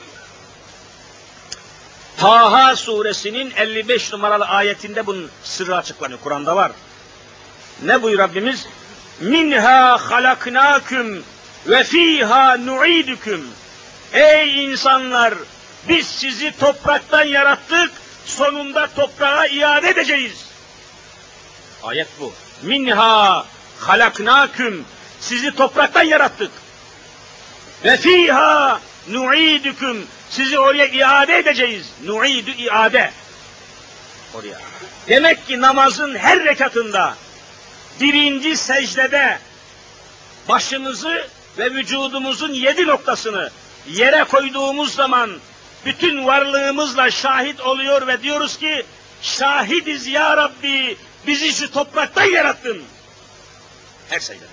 [2.17, 6.19] Taha suresinin 55 numaralı ayetinde bunun sırrı açıklanıyor.
[6.19, 6.71] Kur'an'da var.
[7.83, 8.67] Ne buyur Rabbimiz?
[9.19, 11.23] Minha halaknakum
[11.67, 13.47] ve fiha nuidüküm.
[14.13, 15.33] Ey insanlar!
[15.89, 17.91] Biz sizi topraktan yarattık,
[18.25, 20.45] sonunda toprağa iade edeceğiz.
[21.83, 22.33] Ayet bu.
[22.61, 23.45] Minha
[23.79, 24.85] halaknakum.
[25.19, 26.51] Sizi topraktan yarattık.
[27.83, 30.07] Ve fiha nuidüküm.
[30.29, 31.87] Sizi oraya iade edeceğiz.
[32.05, 33.11] Nuidü iade.
[34.33, 34.57] Oraya.
[35.07, 37.15] Demek ki namazın her rekatında
[38.01, 39.39] birinci secdede
[40.49, 43.49] başımızı ve vücudumuzun yedi noktasını
[43.89, 45.31] yere koyduğumuz zaman
[45.85, 48.85] bütün varlığımızla şahit oluyor ve diyoruz ki
[49.21, 50.97] şahidiz ya Rabbi
[51.27, 52.83] bizi şu topraktan yarattın.
[54.09, 54.47] Her secdede.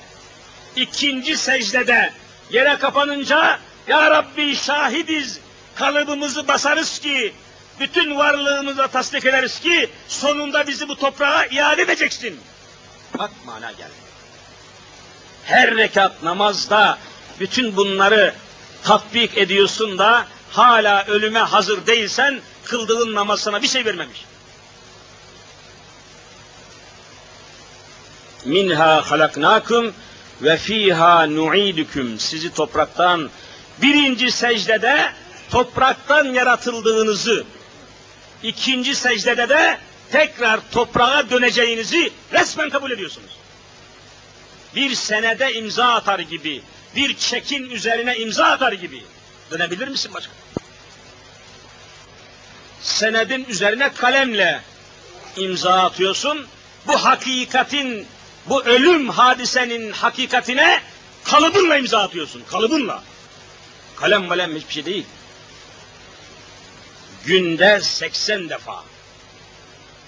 [0.76, 2.12] İkinci secdede
[2.50, 3.58] yere kapanınca
[3.88, 5.40] ya Rabbi şahidiz
[5.74, 7.34] kalıbımızı basarız ki
[7.80, 12.40] bütün varlığımızla tasdik ederiz ki sonunda bizi bu toprağa iade edeceksin.
[13.18, 14.04] Bak mana geldi.
[15.44, 16.98] Her rekat namazda
[17.40, 18.34] bütün bunları
[18.84, 24.24] tatbik ediyorsun da hala ölüme hazır değilsen kıldığın namaz sana bir şey vermemiş.
[28.44, 29.94] Minha halaknakum
[30.42, 32.18] ve fiha nu'idukum.
[32.18, 33.30] Sizi topraktan
[33.82, 35.12] birinci secdede
[35.54, 37.44] topraktan yaratıldığınızı,
[38.42, 39.78] ikinci secdede de
[40.12, 43.30] tekrar toprağa döneceğinizi resmen kabul ediyorsunuz.
[44.74, 46.62] Bir senede imza atar gibi,
[46.96, 49.02] bir çekin üzerine imza atar gibi.
[49.50, 50.32] Dönebilir misin başka?
[52.82, 54.60] Senedin üzerine kalemle
[55.36, 56.46] imza atıyorsun.
[56.86, 58.06] Bu hakikatin,
[58.46, 60.80] bu ölüm hadisenin hakikatine
[61.24, 62.42] kalıbınla imza atıyorsun.
[62.50, 63.02] Kalıbınla.
[63.96, 65.06] Kalem malem hiçbir şey değil.
[67.26, 68.84] Günde 80 defa.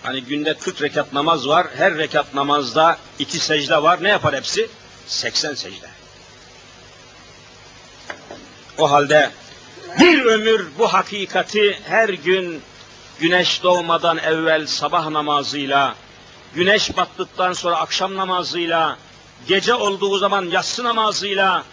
[0.02, 1.66] Hani günde 40 rekat namaz var.
[1.76, 4.02] Her rekat namazda iki secde var.
[4.02, 4.68] Ne yapar hepsi?
[5.06, 5.86] 80 secde.
[8.78, 9.30] O halde
[10.00, 12.62] bir ömür bu hakikati her gün
[13.20, 15.94] güneş doğmadan evvel sabah namazıyla,
[16.54, 18.98] güneş battıktan sonra akşam namazıyla,
[19.48, 21.64] gece olduğu zaman yatsı namazıyla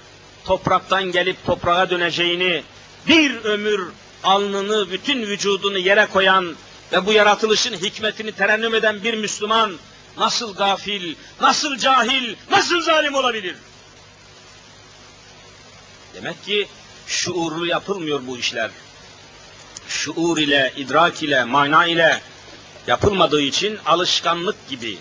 [0.46, 2.64] topraktan gelip toprağa döneceğini,
[3.08, 3.88] bir ömür
[4.24, 6.56] alnını, bütün vücudunu yere koyan
[6.92, 9.78] ve bu yaratılışın hikmetini terennüm eden bir Müslüman
[10.18, 13.56] nasıl gafil, nasıl cahil, nasıl zalim olabilir?
[16.14, 16.68] Demek ki
[17.08, 18.72] şuurlu yapılmıyor bu işler.
[19.88, 22.22] Şuur ile, idrak ile, mana ile
[22.88, 24.98] yapılmadığı için alışkanlık gibi,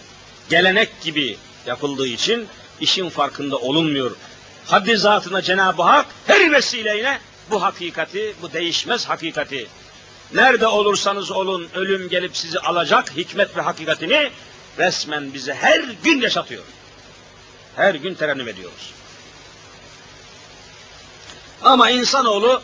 [0.50, 2.48] gelenek gibi yapıldığı için
[2.80, 4.16] işin farkında olunmuyor.
[4.66, 7.20] Haddi zatına Cenab-ı Hak her vesileyle
[7.52, 9.68] bu hakikati, bu değişmez hakikati,
[10.34, 14.30] nerede olursanız olun ölüm gelip sizi alacak hikmet ve hakikatini
[14.78, 16.64] resmen bize her gün yaşatıyor.
[17.76, 18.92] Her gün terennüm ediyoruz.
[21.62, 22.62] Ama insanoğlu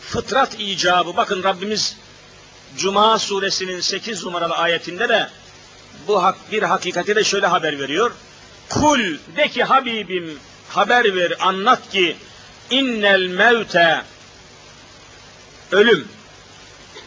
[0.00, 1.96] fıtrat icabı, bakın Rabbimiz
[2.76, 5.28] Cuma suresinin 8 numaralı ayetinde de
[6.08, 8.12] bu hak, bir hakikati de şöyle haber veriyor.
[8.68, 9.00] Kul
[9.36, 12.16] de ki Habibim haber ver anlat ki
[12.70, 14.02] innel mevte
[15.72, 16.08] ölüm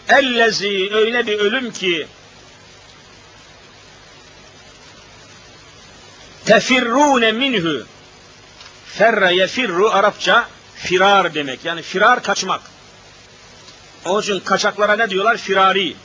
[0.10, 2.07] ellezi öyle bir ölüm ki
[6.45, 7.86] tefirrune minhu
[8.86, 11.66] ferre yefirru Arapça firar demek.
[11.66, 12.62] Yani firar kaçmak.
[14.05, 15.38] Onun için kaçaklara ne diyorlar?
[15.38, 15.95] Firari.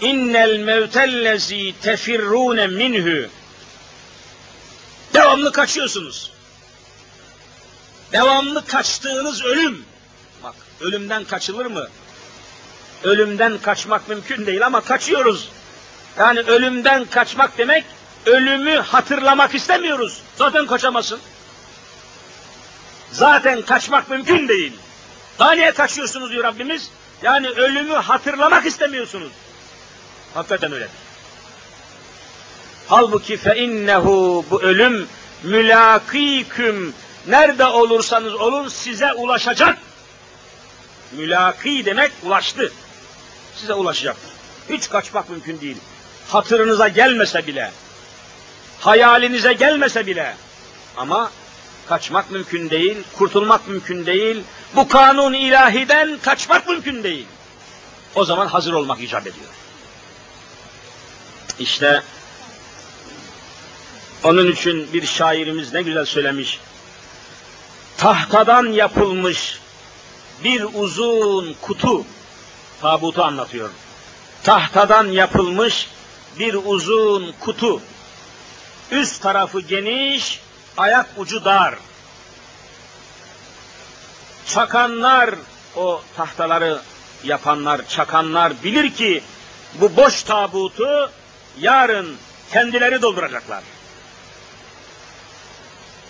[0.00, 3.28] İnnel mevtellezi tefirrune minhu.
[5.14, 6.32] Devamlı kaçıyorsunuz.
[8.12, 9.84] Devamlı kaçtığınız ölüm.
[10.42, 11.88] Bak ölümden kaçılır mı?
[13.04, 15.48] Ölümden kaçmak mümkün değil ama kaçıyoruz.
[16.18, 17.84] Yani ölümden kaçmak demek
[18.26, 20.22] ölümü hatırlamak istemiyoruz.
[20.36, 21.20] Zaten kaçamazsın.
[23.12, 24.72] Zaten kaçmak mümkün değil.
[25.38, 26.90] Daha niye kaçıyorsunuz diyor Rabbimiz?
[27.22, 29.32] Yani ölümü hatırlamak istemiyorsunuz.
[30.34, 30.88] Hakikaten öyle.
[32.88, 35.06] Halbuki fe innehu bu ölüm
[35.42, 36.94] mülakiküm
[37.26, 39.78] nerede olursanız olun size ulaşacak.
[41.16, 42.72] Mülaki demek ulaştı.
[43.56, 44.30] Size ulaşacaktır.
[44.70, 45.76] Hiç kaçmak mümkün değil.
[46.28, 47.70] Hatırınıza gelmese bile,
[48.80, 50.36] hayalinize gelmese bile
[50.96, 51.30] ama
[51.88, 54.42] kaçmak mümkün değil, kurtulmak mümkün değil,
[54.76, 57.26] bu kanun ilahiden kaçmak mümkün değil.
[58.14, 59.50] O zaman hazır olmak icap ediyor.
[61.58, 62.02] İşte
[64.24, 66.60] onun için bir şairimiz ne güzel söylemiş.
[67.96, 69.60] Tahtadan yapılmış
[70.44, 72.04] bir uzun kutu
[72.80, 73.70] tabutu anlatıyor.
[74.42, 75.88] Tahtadan yapılmış
[76.38, 77.80] bir uzun kutu.
[78.90, 80.40] Üst tarafı geniş,
[80.76, 81.74] ayak ucu dar.
[84.46, 85.34] Çakanlar,
[85.76, 86.80] o tahtaları
[87.24, 89.22] yapanlar, çakanlar bilir ki
[89.74, 91.10] bu boş tabutu
[91.60, 92.16] yarın
[92.52, 93.62] kendileri dolduracaklar.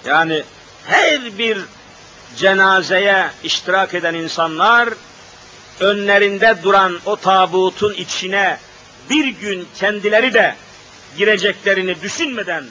[0.05, 0.43] Yani
[0.87, 1.59] her bir
[2.37, 4.89] cenazeye iştirak eden insanlar
[5.81, 8.59] önlerinde duran o tabutun içine
[9.11, 10.55] bir gün kendileri de
[11.17, 12.65] gireceklerini düşünmeden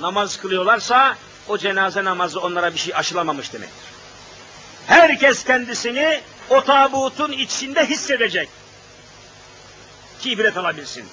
[0.00, 1.16] namaz kılıyorlarsa
[1.48, 3.92] o cenaze namazı onlara bir şey aşılamamış demektir.
[4.86, 8.48] Herkes kendisini o tabutun içinde hissedecek.
[10.20, 11.04] Ki ibret alabilsin.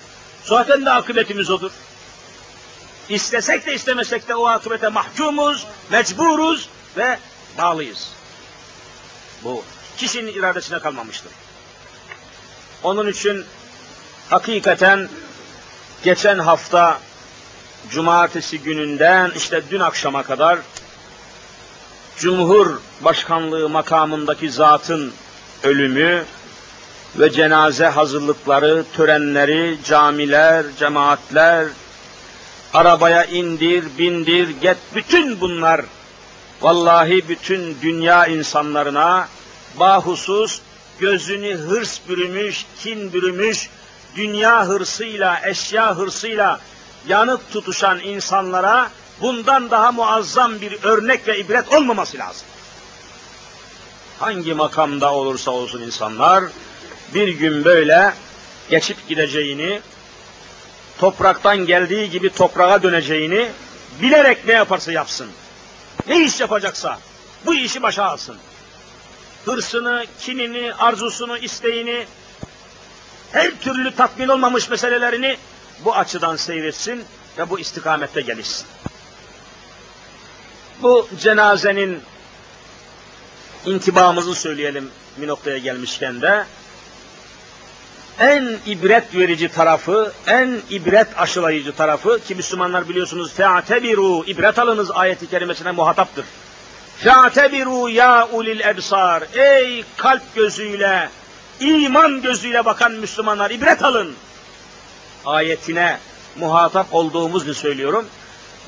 [0.44, 1.72] Zaten de akıbetimiz odur.
[3.10, 7.20] İstesek de istemesek de o akıbete mahkumuz, mecburuz ve
[7.60, 8.12] bağlıyız.
[9.44, 9.64] Bu
[9.98, 11.32] kişinin iradesine kalmamıştır.
[12.84, 13.46] Onun için
[14.30, 15.10] hakikaten
[16.04, 17.00] geçen hafta
[17.90, 20.60] cumartesi gününden işte dün akşama kadar
[22.18, 25.14] Cumhur Başkanlığı makamındaki zatın
[25.64, 26.24] ölümü
[27.16, 31.68] ve cenaze hazırlıkları, törenleri, camiler, cemaatler,
[32.74, 35.82] arabaya indir, bindir, get, bütün bunlar
[36.62, 39.28] vallahi bütün dünya insanlarına
[39.80, 40.62] bahusus
[41.00, 43.70] gözünü hırs bürümüş, kin bürümüş,
[44.16, 46.60] dünya hırsıyla, eşya hırsıyla
[47.08, 48.90] yanıp tutuşan insanlara
[49.22, 52.48] bundan daha muazzam bir örnek ve ibret olmaması lazım.
[54.20, 56.44] Hangi makamda olursa olsun insanlar
[57.14, 58.14] bir gün böyle
[58.70, 59.82] geçip gideceğini,
[61.00, 63.50] topraktan geldiği gibi toprağa döneceğini
[64.02, 65.30] bilerek ne yaparsa yapsın.
[66.10, 67.00] Ne iş yapacaksa
[67.46, 68.38] bu işi başa alsın.
[69.46, 72.06] Hırsını, kinini, arzusunu, isteğini,
[73.32, 75.38] her türlü tatmin olmamış meselelerini
[75.86, 77.06] bu açıdan seyretsin
[77.38, 78.68] ve bu istikamette gelişsin.
[80.82, 82.02] Bu cenazenin
[83.66, 86.46] intibamızı söyleyelim bir noktaya gelmişken de
[88.20, 95.30] en ibret verici tarafı, en ibret aşılayıcı tarafı ki Müslümanlar biliyorsunuz fe'tebiru ibret alınız ayeti
[95.30, 96.26] kerimesine muhataptır.
[96.98, 101.10] Fe'tebiru ya ulil ebsar ey kalp gözüyle,
[101.60, 104.16] iman gözüyle bakan Müslümanlar ibret alın.
[105.26, 105.98] Ayetine
[106.36, 108.06] muhatap olduğumuzu söylüyorum.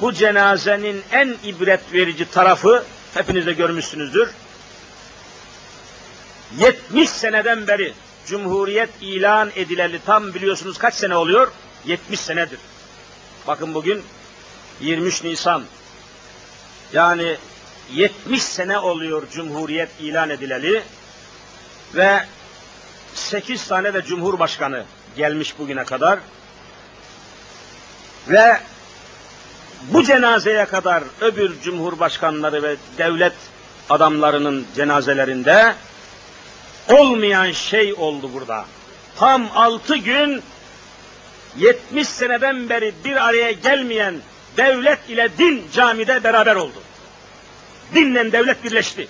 [0.02, 2.84] Bu cenazenin en ibret verici tarafı
[3.14, 4.30] hepiniz de görmüşsünüzdür.
[6.58, 7.93] 70 seneden beri
[8.28, 11.51] Cumhuriyet ilan edileli tam biliyorsunuz kaç sene oluyor?
[11.86, 12.59] 70 senedir.
[13.47, 14.03] Bakın bugün
[14.82, 15.63] 23 Nisan.
[16.93, 17.38] Yani
[17.93, 20.84] 70 sene oluyor Cumhuriyet ilan edileli
[21.95, 22.26] ve
[23.13, 24.86] 8 tane de Cumhurbaşkanı
[25.17, 26.19] gelmiş bugüne kadar.
[28.28, 28.59] Ve
[29.84, 33.34] bu cenazeye kadar öbür cumhurbaşkanları ve devlet
[33.89, 35.76] adamlarının cenazelerinde
[36.89, 38.65] olmayan şey oldu burada.
[39.15, 40.43] Tam altı gün
[41.57, 44.15] 70 seneden beri bir araya gelmeyen
[44.57, 46.84] devlet ile din camide beraber oldu.
[47.95, 49.07] Dinle devlet birleşti.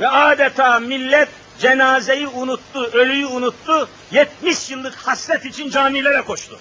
[0.00, 1.28] Ve adeta millet
[1.58, 3.88] cenazeyi unuttu, ölüyü unuttu.
[4.10, 6.58] 70 yıllık hasret için camilere koştu.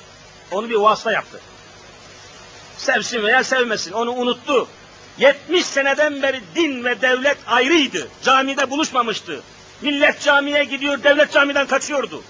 [0.52, 1.40] Onu bir vasıta yaptı.
[2.78, 4.68] Sevsin veya sevmesin onu unuttu.
[5.18, 8.08] 70 seneden beri din ve devlet ayrıydı.
[8.24, 9.42] Camide buluşmamıştı.
[9.82, 12.24] Millet camiye gidiyor, devlet camiden kaçıyordu.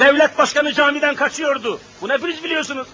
[0.00, 1.80] Devlet başkanı camiden kaçıyordu.
[2.00, 2.88] Bunu hepiniz biliyorsunuz.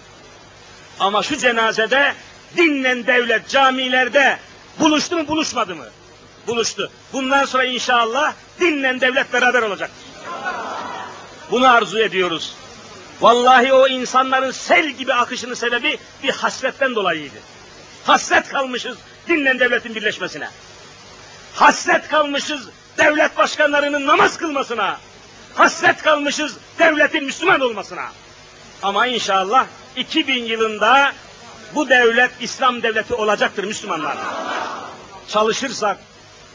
[1.01, 2.15] Ama şu cenazede
[2.57, 4.39] dinle devlet camilerde
[4.81, 5.87] buluştu mu buluşmadı mı?
[6.47, 6.91] Buluştu.
[7.13, 9.91] Bundan sonra inşallah dinle devlet beraber olacak.
[11.51, 12.55] Bunu arzu ediyoruz.
[13.21, 17.37] Vallahi o insanların sel gibi akışının sebebi bir hasretten dolayıydı.
[18.05, 18.97] Hasret kalmışız
[19.29, 20.49] dinle devletin birleşmesine.
[21.55, 22.69] Hasret kalmışız
[22.99, 24.99] devlet başkanlarının namaz kılmasına.
[25.55, 28.09] Hasret kalmışız devletin Müslüman olmasına.
[28.83, 29.67] Ama inşallah
[29.97, 31.13] 2000 yılında
[31.75, 34.17] bu devlet İslam devleti olacaktır Müslümanlar.
[35.29, 35.99] Çalışırsak,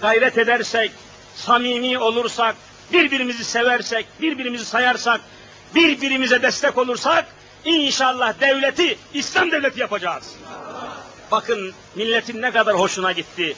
[0.02, 0.92] gayret edersek,
[1.36, 2.56] samimi olursak,
[2.94, 5.22] birbirimizi seversek, birbirimizi sayarsak,
[5.76, 7.26] birbirimize destek olursak
[7.66, 10.36] inşallah devleti İslam devleti yapacağız.
[11.32, 13.56] Bakın milletin ne kadar hoşuna gitti.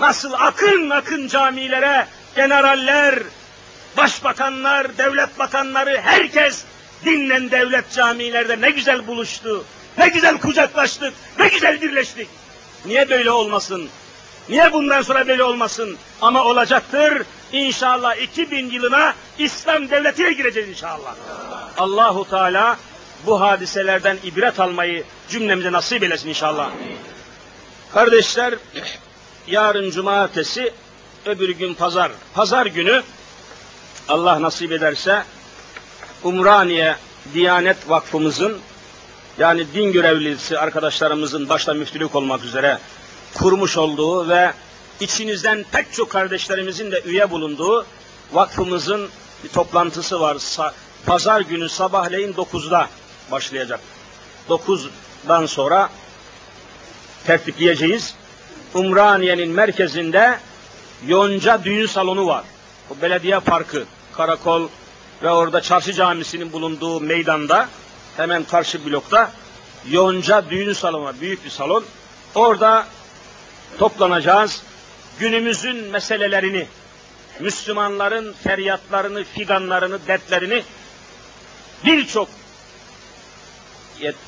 [0.00, 2.06] Nasıl akın akın camilere
[2.36, 3.18] generaller,
[3.96, 6.64] başbakanlar, devlet bakanları herkes
[7.04, 9.64] dinlen devlet camilerde ne güzel buluştu.
[9.98, 12.28] Ne güzel kucaklaştık, ne güzel birleştik.
[12.84, 13.88] Niye böyle olmasın?
[14.48, 15.98] Niye bundan sonra böyle olmasın?
[16.20, 17.22] Ama olacaktır.
[17.52, 21.14] İnşallah 2000 yılına İslam devletine gireceğiz inşallah.
[21.78, 22.76] Allahu Teala
[23.26, 26.70] bu hadiselerden ibret almayı cümlemize nasip eylesin inşallah.
[27.92, 28.54] Kardeşler,
[29.46, 30.72] yarın cumartesi,
[31.26, 32.12] öbür gün pazar.
[32.34, 33.02] Pazar günü
[34.08, 35.24] Allah nasip ederse
[36.22, 36.96] Umraniye
[37.34, 38.58] Diyanet Vakfımızın
[39.38, 42.78] yani din görevlisi arkadaşlarımızın başta müftülük olmak üzere
[43.34, 44.52] kurmuş olduğu ve
[45.00, 47.86] içinizden pek çok kardeşlerimizin de üye bulunduğu
[48.32, 49.08] vakfımızın
[49.44, 50.36] bir toplantısı var.
[51.06, 52.88] Pazar günü sabahleyin 9'da
[53.30, 53.80] başlayacak.
[54.48, 55.90] 9'dan sonra
[57.26, 58.14] tertipleyeceğiz.
[58.74, 60.38] Umraniye'nin merkezinde
[61.06, 62.44] Yonca Düğün Salonu var.
[62.90, 64.68] O belediye parkı, karakol
[65.22, 67.68] ve orada çarşı camisinin bulunduğu meydanda
[68.16, 69.32] hemen karşı blokta
[69.88, 71.84] Yonca Düğün Salonu büyük bir salon.
[72.34, 72.86] Orada
[73.78, 74.62] toplanacağız.
[75.18, 76.66] Günümüzün meselelerini,
[77.40, 80.62] Müslümanların feryatlarını, figanlarını, dertlerini
[81.84, 82.28] birçok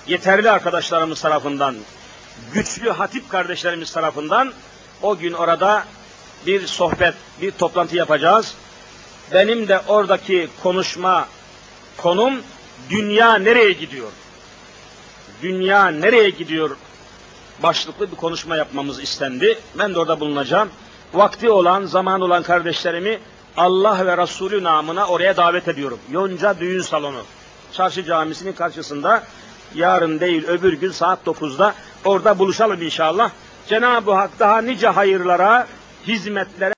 [0.07, 1.77] yeterli arkadaşlarımız tarafından,
[2.53, 4.53] güçlü hatip kardeşlerimiz tarafından
[5.03, 5.85] o gün orada
[6.47, 8.55] bir sohbet, bir toplantı yapacağız.
[9.33, 11.29] Benim de oradaki konuşma
[11.97, 12.43] konum
[12.91, 14.11] dünya nereye gidiyor?
[15.43, 16.77] Dünya nereye gidiyor?
[17.63, 19.59] Başlıklı bir konuşma yapmamız istendi.
[19.79, 20.71] Ben de orada bulunacağım.
[21.15, 23.19] Vakti olan, zaman olan kardeşlerimi
[23.57, 25.99] Allah ve Resulü namına oraya davet ediyorum.
[26.11, 27.23] Yonca Düğün Salonu.
[27.73, 29.23] Çarşı Camisi'nin karşısında
[29.75, 31.75] yarın değil öbür gün saat 9'da
[32.05, 33.31] orada buluşalım inşallah.
[33.69, 35.67] Cenab-ı Hak daha nice hayırlara,
[36.07, 36.71] hizmetlere